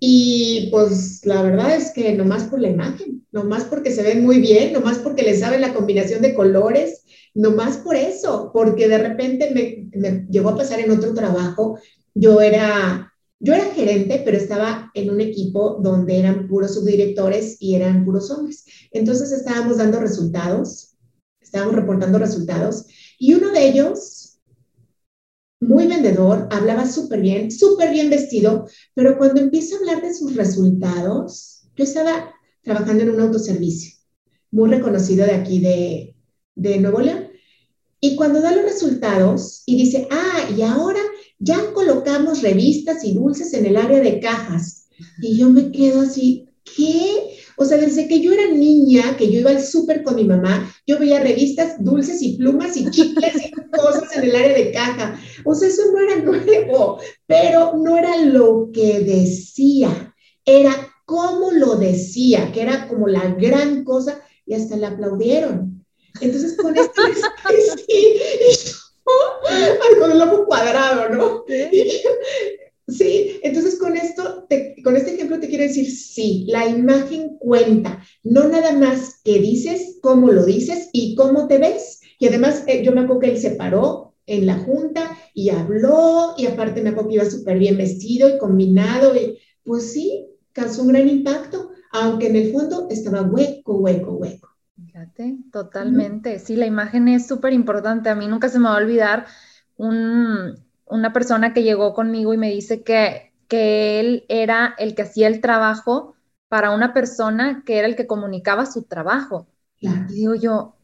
[0.00, 4.38] y pues la verdad es que nomás por la imagen, nomás porque se ven muy
[4.38, 9.50] bien, nomás porque les saben la combinación de colores, nomás por eso, porque de repente
[9.52, 11.78] me, me, llegó a pasar en otro trabajo,
[12.14, 13.07] yo era,
[13.40, 18.30] yo era gerente, pero estaba en un equipo donde eran puros subdirectores y eran puros
[18.30, 18.64] hombres.
[18.90, 20.96] Entonces estábamos dando resultados,
[21.40, 22.86] estábamos reportando resultados
[23.18, 24.40] y uno de ellos
[25.60, 30.36] muy vendedor, hablaba súper bien, súper bien vestido, pero cuando empieza a hablar de sus
[30.36, 32.32] resultados, yo estaba
[32.62, 33.98] trabajando en un autoservicio
[34.50, 36.14] muy reconocido de aquí de,
[36.54, 37.28] de Nuevo León,
[38.00, 41.00] y cuando da los resultados y dice, ah, y ahora
[41.38, 44.88] ya colocamos revistas y dulces en el área de cajas,
[45.20, 47.36] y yo me quedo así, ¿qué?
[47.56, 50.72] O sea, desde que yo era niña, que yo iba al súper con mi mamá,
[50.86, 55.20] yo veía revistas, dulces y plumas y chicles y cosas en el área de caja.
[55.44, 60.14] O sea, eso no era nuevo, pero no era lo que decía,
[60.44, 60.72] era
[61.04, 65.84] cómo lo decía, que era como la gran cosa y hasta le aplaudieron.
[66.20, 67.02] Entonces, con esto,
[67.88, 68.18] sí,
[69.98, 71.44] con el ojo cuadrado, ¿no?
[72.88, 74.46] Sí, entonces con esto,
[74.82, 79.98] con este ejemplo te quiero decir, sí, la imagen cuenta, no nada más que dices,
[80.00, 82.00] cómo lo dices y cómo te ves.
[82.18, 86.34] Y además, eh, yo me acuerdo que él se paró en la junta y habló,
[86.38, 90.82] y aparte me acuerdo que iba súper bien vestido y combinado, y pues sí, causó
[90.82, 94.48] un gran impacto, aunque en el fondo estaba hueco, hueco, hueco.
[94.98, 96.38] Fíjate, totalmente.
[96.40, 98.08] Sí, la imagen es súper importante.
[98.10, 99.26] A mí nunca se me va a olvidar
[99.76, 100.54] un,
[100.86, 105.28] una persona que llegó conmigo y me dice que, que él era el que hacía
[105.28, 106.16] el trabajo
[106.48, 109.46] para una persona que era el que comunicaba su trabajo.
[109.80, 110.76] Y digo yo,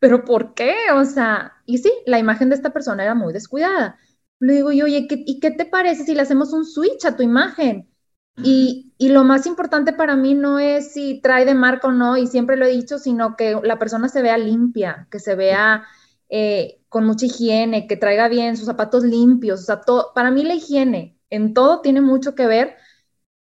[0.00, 0.74] ¿pero por qué?
[0.94, 3.98] O sea, y sí, la imagen de esta persona era muy descuidada.
[4.40, 7.22] Le digo yo, oye, ¿y qué te parece si le hacemos un switch a tu
[7.22, 7.91] imagen?
[8.36, 12.16] Y, y, lo más importante para mí no es si trae de marca o no,
[12.16, 15.84] y siempre lo he dicho, sino que la persona se vea limpia, que se vea
[16.30, 19.80] eh, con mucha higiene, que traiga bien sus zapatos limpios, o sea,
[20.14, 22.76] para mí la higiene en todo tiene mucho que ver,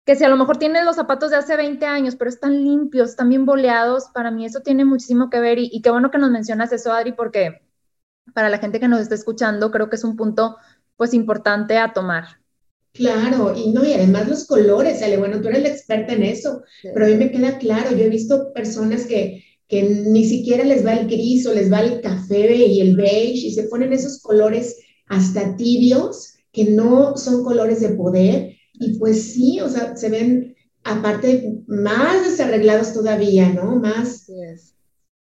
[0.05, 3.11] que si a lo mejor tiene los zapatos de hace 20 años, pero están limpios,
[3.11, 6.31] están bien boleados, para mí eso tiene muchísimo que ver y, qué bueno que nos
[6.31, 7.61] mencionas eso, Adri, porque
[8.33, 10.57] para la gente que nos está escuchando, creo que es un punto
[10.97, 12.39] pues importante a tomar.
[12.93, 16.63] Claro, y no, y además los colores, Ale, bueno, tú eres la experta en eso,
[16.81, 20.85] pero a mí me queda claro, yo he visto personas que, que ni siquiera les
[20.85, 24.21] va el gris o les va el café y el beige y se ponen esos
[24.21, 28.55] colores hasta tibios que no son colores de poder.
[28.73, 33.75] Y pues sí, o sea, se ven aparte más desarreglados todavía, ¿no?
[33.75, 34.27] Más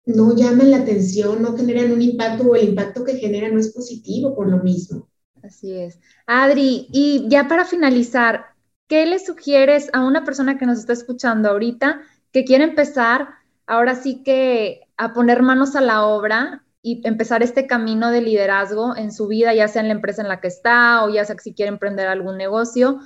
[0.05, 3.71] no llaman la atención, no generan un impacto o el impacto que generan no es
[3.71, 5.09] positivo por lo mismo.
[5.43, 5.99] Así es.
[6.25, 8.45] Adri, y ya para finalizar,
[8.87, 13.27] ¿qué le sugieres a una persona que nos está escuchando ahorita que quiere empezar
[13.67, 18.95] ahora sí que a poner manos a la obra y empezar este camino de liderazgo
[18.95, 21.37] en su vida, ya sea en la empresa en la que está o ya sea
[21.39, 22.99] si quiere emprender algún negocio?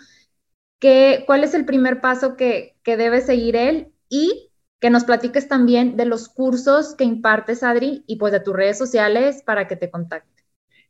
[0.79, 3.93] ¿Qué, ¿Cuál es el primer paso que, que debe seguir él?
[4.09, 8.55] Y que nos platiques también de los cursos que impartes, Adri, y pues de tus
[8.55, 10.36] redes sociales para que te contacte.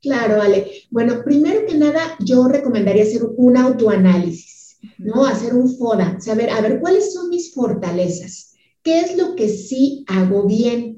[0.07, 0.71] Claro, Ale.
[0.89, 5.25] Bueno, primero que nada, yo recomendaría hacer un autoanálisis, ¿no?
[5.25, 8.53] Hacer un FODA, saber, a ver, ¿cuáles son mis fortalezas?
[8.83, 10.97] ¿Qué es lo que sí hago bien?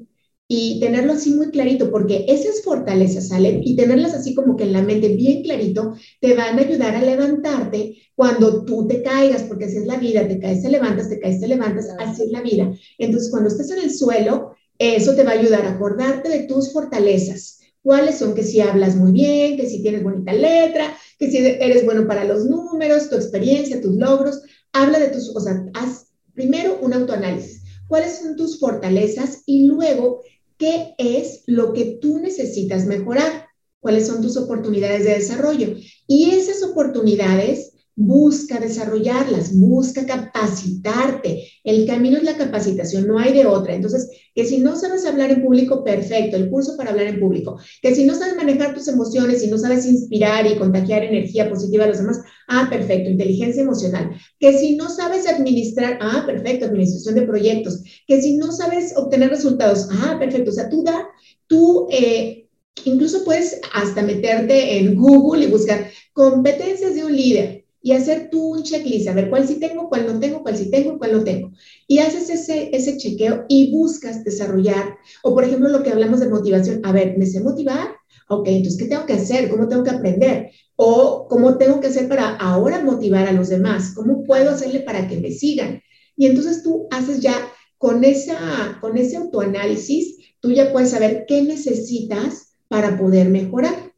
[0.52, 4.72] y tenerlo así muy clarito, porque esas fortalezas salen y tenerlas así como que en
[4.72, 9.66] la mente bien clarito, te van a ayudar a levantarte cuando tú te caigas, porque
[9.66, 12.42] así es la vida, te caes, te levantas, te caes, te levantas, así es la
[12.42, 12.68] vida.
[12.98, 16.72] Entonces, cuando estés en el suelo, eso te va a ayudar a acordarte de tus
[16.72, 17.59] fortalezas.
[17.82, 18.34] ¿Cuáles son?
[18.34, 22.24] Que si hablas muy bien, que si tienes bonita letra, que si eres bueno para
[22.24, 24.42] los números, tu experiencia, tus logros.
[24.72, 27.62] Habla de tus, o sea, haz primero un autoanálisis.
[27.88, 29.42] ¿Cuáles son tus fortalezas?
[29.46, 30.22] Y luego
[30.58, 33.46] qué es lo que tú necesitas mejorar,
[33.80, 35.74] cuáles son tus oportunidades de desarrollo.
[36.06, 41.46] Y esas oportunidades busca desarrollarlas, busca capacitarte.
[41.62, 43.74] El camino es la capacitación, no hay de otra.
[43.74, 47.60] Entonces, que si no sabes hablar en público, perfecto, el curso para hablar en público.
[47.82, 51.84] Que si no sabes manejar tus emociones y no sabes inspirar y contagiar energía positiva
[51.84, 54.12] a los demás, ah, perfecto, inteligencia emocional.
[54.38, 57.82] Que si no sabes administrar, ah, perfecto, administración de proyectos.
[58.06, 60.50] Que si no sabes obtener resultados, ah, perfecto.
[60.50, 61.06] O sea, tú da,
[61.46, 61.86] tú...
[61.90, 62.46] Eh,
[62.86, 68.52] incluso puedes hasta meterte en Google y buscar competencias de un líder y hacer tú
[68.52, 71.24] un checklist, a ver cuál sí tengo, cuál no tengo, cuál sí tengo, cuál no
[71.24, 71.52] tengo.
[71.86, 76.28] Y haces ese, ese chequeo y buscas desarrollar, o por ejemplo lo que hablamos de
[76.28, 77.88] motivación, a ver, ¿me sé motivar?
[78.28, 79.48] Ok, entonces, ¿qué tengo que hacer?
[79.50, 80.50] ¿Cómo tengo que aprender?
[80.76, 83.92] O ¿cómo tengo que hacer para ahora motivar a los demás?
[83.94, 85.82] ¿Cómo puedo hacerle para que me sigan?
[86.16, 87.34] Y entonces tú haces ya
[87.76, 93.92] con, esa, con ese autoanálisis, tú ya puedes saber qué necesitas para poder mejorar.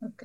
[0.00, 0.22] Ok.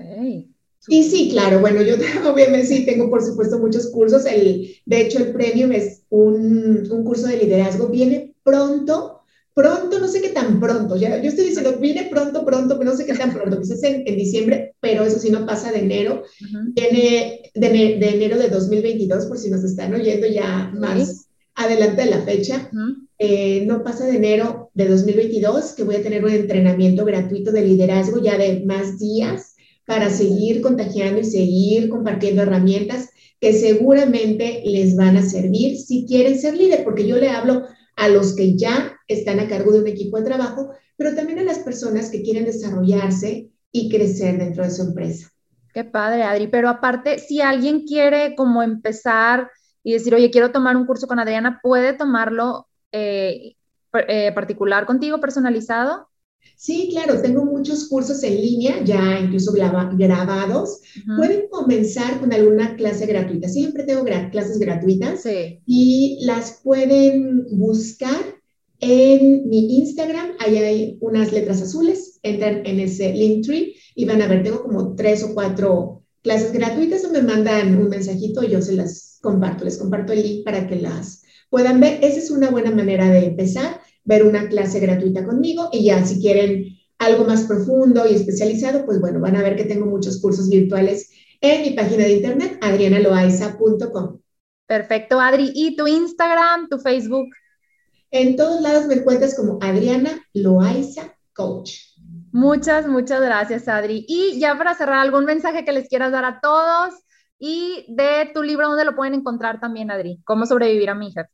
[0.88, 1.96] Y sí, claro, bueno, yo
[2.32, 4.26] obviamente sí tengo por supuesto muchos cursos.
[4.26, 7.88] El, de hecho, el premium es un, un curso de liderazgo.
[7.88, 9.22] Viene pronto,
[9.54, 10.96] pronto, no sé qué tan pronto.
[10.96, 13.60] Ya, yo estoy diciendo, viene pronto, pronto, pero no sé qué tan pronto.
[13.60, 16.24] Quizás en, en diciembre, pero eso sí no pasa de enero.
[16.74, 22.10] Viene de, de, enero de 2022, por si nos están oyendo ya más adelante de
[22.10, 22.72] la fecha.
[23.20, 27.62] Eh, no pasa de enero de 2022, que voy a tener un entrenamiento gratuito de
[27.62, 29.52] liderazgo ya de más días
[29.86, 33.10] para seguir contagiando y seguir compartiendo herramientas
[33.40, 37.66] que seguramente les van a servir si quieren ser líder, porque yo le hablo
[37.96, 41.44] a los que ya están a cargo de un equipo de trabajo, pero también a
[41.44, 45.30] las personas que quieren desarrollarse y crecer dentro de su empresa.
[45.74, 46.48] Qué padre, Adri.
[46.48, 49.50] Pero aparte, si alguien quiere como empezar
[49.84, 53.56] y decir, oye, quiero tomar un curso con Adriana, ¿puede tomarlo eh,
[54.08, 56.11] eh, particular contigo, personalizado?
[56.62, 60.82] Sí, claro, tengo muchos cursos en línea, ya incluso grabados.
[61.18, 63.50] Pueden comenzar con alguna clase gratuita.
[63.50, 65.24] Siempre tengo clases gratuitas
[65.66, 68.40] y las pueden buscar
[68.80, 70.34] en mi Instagram.
[70.38, 72.20] Ahí hay unas letras azules.
[72.22, 76.54] Entran en ese link tree y van a ver, tengo como tres o cuatro clases
[76.54, 79.66] gratuitas o me mandan un mensajito y yo se las comparto.
[79.66, 82.04] Les comparto el link para que las puedan ver.
[82.04, 86.20] Esa es una buena manera de empezar ver una clase gratuita conmigo y ya si
[86.20, 90.50] quieren algo más profundo y especializado, pues bueno, van a ver que tengo muchos cursos
[90.50, 91.10] virtuales
[91.42, 94.20] en mi página de internet, adrianaloaiza.com.
[94.68, 95.52] Perfecto, Adri.
[95.54, 97.28] ¿Y tu Instagram, tu Facebook?
[98.12, 101.72] En todos lados me encuentras como Adriana Loaiza Coach.
[102.32, 104.06] Muchas, muchas gracias, Adri.
[104.08, 106.94] Y ya para cerrar, algún mensaje que les quieras dar a todos
[107.40, 110.22] y de tu libro, ¿dónde lo pueden encontrar también, Adri?
[110.24, 111.30] ¿Cómo sobrevivir a mi hija?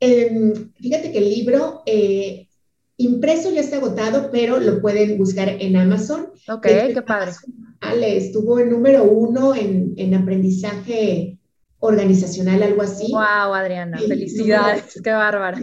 [0.00, 2.48] Em, fíjate que el libro eh,
[2.96, 6.28] impreso ya está agotado, pero lo pueden buscar en Amazon.
[6.48, 7.32] Ok, qué padre.
[7.80, 11.38] Ale, estuvo el número uno en, en, aprendizaje
[11.80, 13.12] organizacional, algo así.
[13.12, 15.58] Wow, Adriana, felicidades, qué bárbara.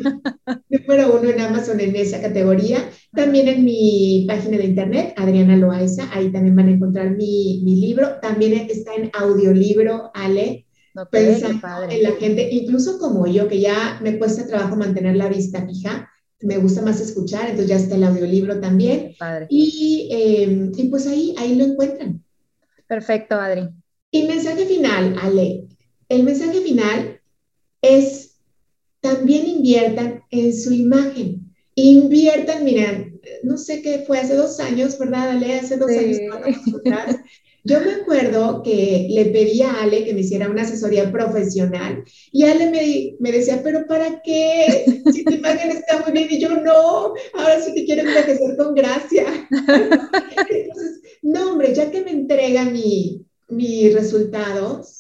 [0.70, 2.90] Número uno en Amazon en esa categoría.
[3.14, 7.76] También en mi página de internet, Adriana Loaiza, ahí también van a encontrar mi, mi
[7.76, 8.20] libro.
[8.20, 10.67] También está en audiolibro, Ale
[11.06, 15.66] pensando en la gente, incluso como yo, que ya me cuesta trabajo mantener la vista
[15.66, 16.10] fija,
[16.42, 19.16] me gusta más escuchar, entonces ya está el audiolibro también.
[19.18, 19.48] Padre.
[19.50, 22.24] Y, em, y, pues ahí, ahí lo encuentran.
[22.88, 23.70] Perfecto, Adri.
[24.12, 25.68] Y mensaje final, Ale.
[26.10, 27.20] El mensaje final
[27.82, 28.38] es
[29.02, 31.54] también inviertan en su imagen.
[31.76, 35.60] Inviertan, miren, no sé qué fue hace dos años, ¿verdad, Ale?
[35.60, 36.20] Hace dos años
[36.80, 37.18] atrás.
[37.68, 42.02] Yo me acuerdo que le pedí a Ale que me hiciera una asesoría profesional
[42.32, 45.02] y Ale me, me decía, pero ¿para qué?
[45.12, 48.74] Si tu imagen está muy bien y yo no, ahora sí que quiero envejecer con
[48.74, 49.26] gracia.
[50.50, 54.97] Entonces, no, hombre, ya que me entrega mi, mis resultados,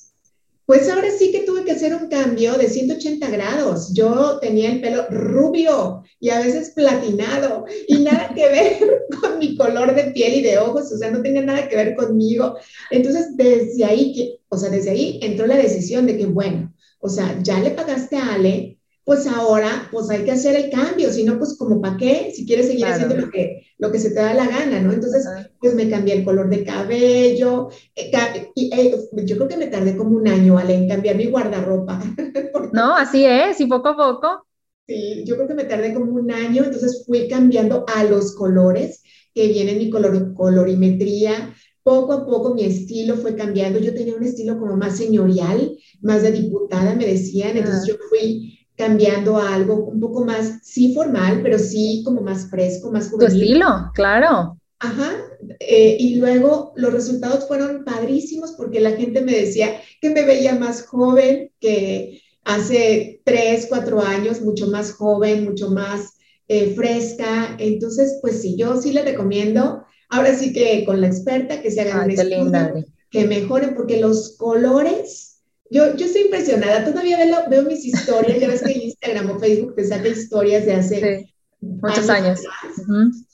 [0.67, 3.93] pues ahora sí que tuve que hacer un cambio de 180 grados.
[3.93, 9.55] Yo tenía el pelo rubio y a veces platinado y nada que ver con mi
[9.55, 12.57] color de piel y de ojos, o sea, no tenía nada que ver conmigo.
[12.91, 17.39] Entonces, desde ahí, o sea, desde ahí entró la decisión de que, bueno, o sea,
[17.41, 18.76] ya le pagaste a Ale,
[19.07, 22.45] pues ahora pues hay que hacer el cambio, si no, pues como para qué, si
[22.45, 24.91] quieres seguir haciendo lo que, lo que se te da la gana, ¿no?
[24.91, 25.25] Entonces,
[25.61, 28.11] pues me cambié el color de cabello, eh,
[28.53, 32.03] y, eh, yo creo que me tardé como un año, Ale, en cambiar mi guardarropa.
[32.73, 34.45] no, así es, y poco a poco.
[34.85, 39.03] Sí, yo creo que me tardé como un año, entonces fui cambiando a los colores
[39.33, 43.79] que vienen mi color, colorimetría, poco a poco mi estilo fue cambiando.
[43.79, 47.55] Yo tenía un estilo como más señorial, más de diputada, me decían.
[47.55, 52.49] Entonces yo fui cambiando a algo un poco más, sí formal, pero sí como más
[52.49, 53.35] fresco, más juvenil.
[53.35, 54.57] Tu estilo, claro.
[54.79, 55.13] Ajá.
[55.59, 60.55] Eh, y luego los resultados fueron padrísimos porque la gente me decía que me veía
[60.55, 66.13] más joven que hace tres, cuatro años, mucho más joven, mucho más
[66.47, 67.55] eh, fresca.
[67.57, 71.81] Entonces, pues sí, yo sí le recomiendo, ahora sí que con la experta, que se
[71.81, 75.26] hagan un estudio, que mejoren, porque los colores
[75.69, 79.75] yo, yo estoy impresionada, todavía veo, veo mis historias, ya ves que Instagram o Facebook
[79.75, 82.41] te saca historias de hace muchos años.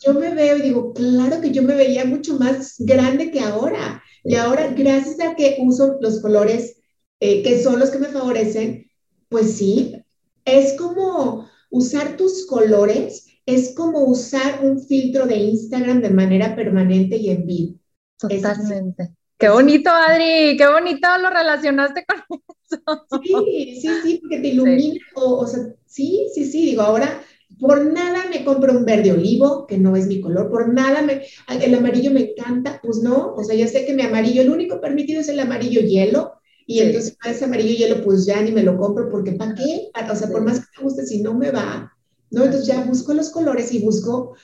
[0.06, 4.02] Yo me veo y digo, claro que yo me veía mucho más grande que ahora.
[4.24, 6.78] Y ahora, gracias a que uso los colores
[7.26, 8.86] eh, que son los que me favorecen,
[9.30, 9.96] pues sí,
[10.44, 17.16] es como usar tus colores, es como usar un filtro de Instagram de manera permanente
[17.16, 17.80] y en vivo.
[18.18, 19.14] Totalmente.
[19.44, 22.40] Qué bonito, Adri, qué bonito lo relacionaste con
[22.72, 23.22] eso.
[23.22, 27.22] Sí, sí, sí, porque te ilumina, O, sea, sí, sí, sí, digo, ahora
[27.60, 31.24] por nada me compro un verde olivo, que no es mi color, por nada me,
[31.62, 34.80] el amarillo me encanta, pues no, o sea, ya sé que mi amarillo, el único
[34.80, 36.36] permitido es el amarillo hielo,
[36.66, 39.90] y entonces a ese amarillo hielo pues ya ni me lo compro, porque ¿para qué?
[40.10, 41.92] O sea, por más que me guste, si no me va,
[42.32, 42.46] ¿no?
[42.46, 44.38] Entonces ya busco los colores y busco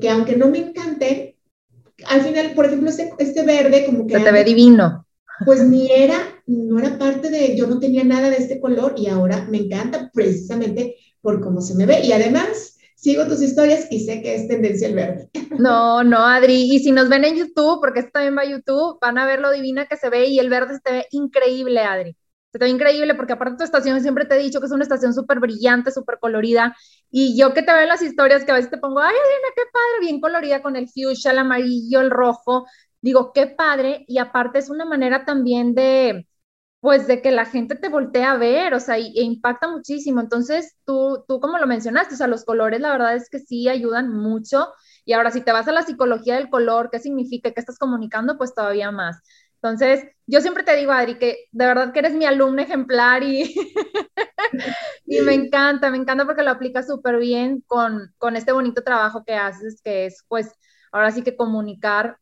[0.00, 1.35] que aunque no me encante,
[2.06, 4.18] al final, por ejemplo, este, este verde como que...
[4.18, 5.06] Se te ve divino.
[5.44, 6.16] Pues ni era,
[6.46, 10.10] no era parte de, yo no tenía nada de este color y ahora me encanta
[10.12, 12.00] precisamente por cómo se me ve.
[12.02, 15.30] Y además, sigo tus historias y sé que es tendencia el verde.
[15.58, 16.74] No, no, Adri.
[16.74, 19.40] Y si nos ven en YouTube, porque esto también va a YouTube, van a ver
[19.40, 22.16] lo divina que se ve y el verde se ve increíble, Adri
[22.56, 24.82] se te ve increíble porque aparte tu estación siempre te he dicho que es una
[24.82, 26.74] estación súper brillante, súper colorida
[27.10, 29.48] y yo que te veo en las historias que a veces te pongo, ay Adriana,
[29.54, 32.66] qué padre, bien colorida con el fuchsia, el amarillo, el rojo,
[33.00, 36.26] digo, qué padre y aparte es una manera también de,
[36.80, 40.20] pues de que la gente te voltea a ver, o sea, y, e impacta muchísimo.
[40.20, 43.68] Entonces, tú, tú como lo mencionaste, o sea, los colores la verdad es que sí
[43.68, 44.68] ayudan mucho.
[45.04, 47.50] Y ahora, si te vas a la psicología del color, ¿qué significa?
[47.52, 48.38] ¿Qué estás comunicando?
[48.38, 49.20] Pues todavía más.
[49.56, 53.54] Entonces, yo siempre te digo, Adri, que de verdad que eres mi alumna ejemplar y,
[55.06, 59.24] y me encanta, me encanta porque lo aplicas súper bien con, con este bonito trabajo
[59.24, 60.52] que haces, que es, pues,
[60.92, 62.18] ahora sí que comunicar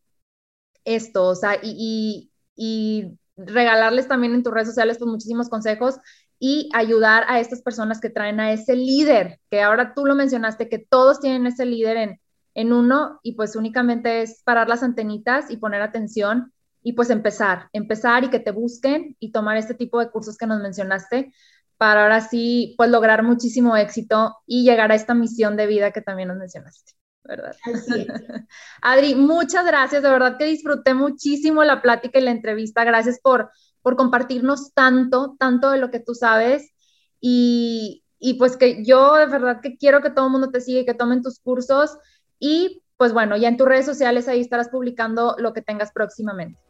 [0.84, 5.96] esto, o sea, y, y, y regalarles también en tus redes sociales pues muchísimos consejos
[6.38, 10.68] y ayudar a estas personas que traen a ese líder, que ahora tú lo mencionaste,
[10.68, 12.20] que todos tienen ese líder en,
[12.54, 17.68] en uno y pues únicamente es parar las antenitas y poner atención y pues empezar,
[17.72, 21.32] empezar y que te busquen y tomar este tipo de cursos que nos mencionaste
[21.76, 26.00] para ahora sí pues lograr muchísimo éxito y llegar a esta misión de vida que
[26.00, 26.92] también nos mencionaste.
[27.24, 27.56] ¿verdad?
[28.82, 33.50] Adri, muchas gracias, de verdad que disfruté muchísimo la plática y la entrevista, gracias por,
[33.82, 36.72] por compartirnos tanto, tanto de lo que tú sabes
[37.20, 40.80] y, y pues que yo de verdad que quiero que todo el mundo te siga
[40.80, 41.96] y que tomen tus cursos
[42.38, 46.63] y pues bueno, ya en tus redes sociales ahí estarás publicando lo que tengas próximamente.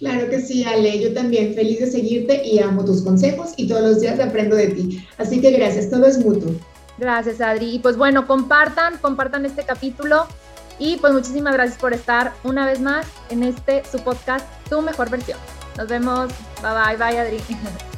[0.00, 3.82] Claro que sí, Ale, yo también feliz de seguirte y amo tus consejos y todos
[3.82, 5.06] los días aprendo de ti.
[5.18, 6.52] Así que gracias, todo es mutuo.
[6.96, 7.74] Gracias, Adri.
[7.74, 10.26] Y pues bueno, compartan, compartan este capítulo
[10.78, 15.10] y pues muchísimas gracias por estar una vez más en este su podcast, Tu Mejor
[15.10, 15.38] Versión.
[15.76, 16.30] Nos vemos.
[16.62, 17.38] Bye bye, bye, Adri.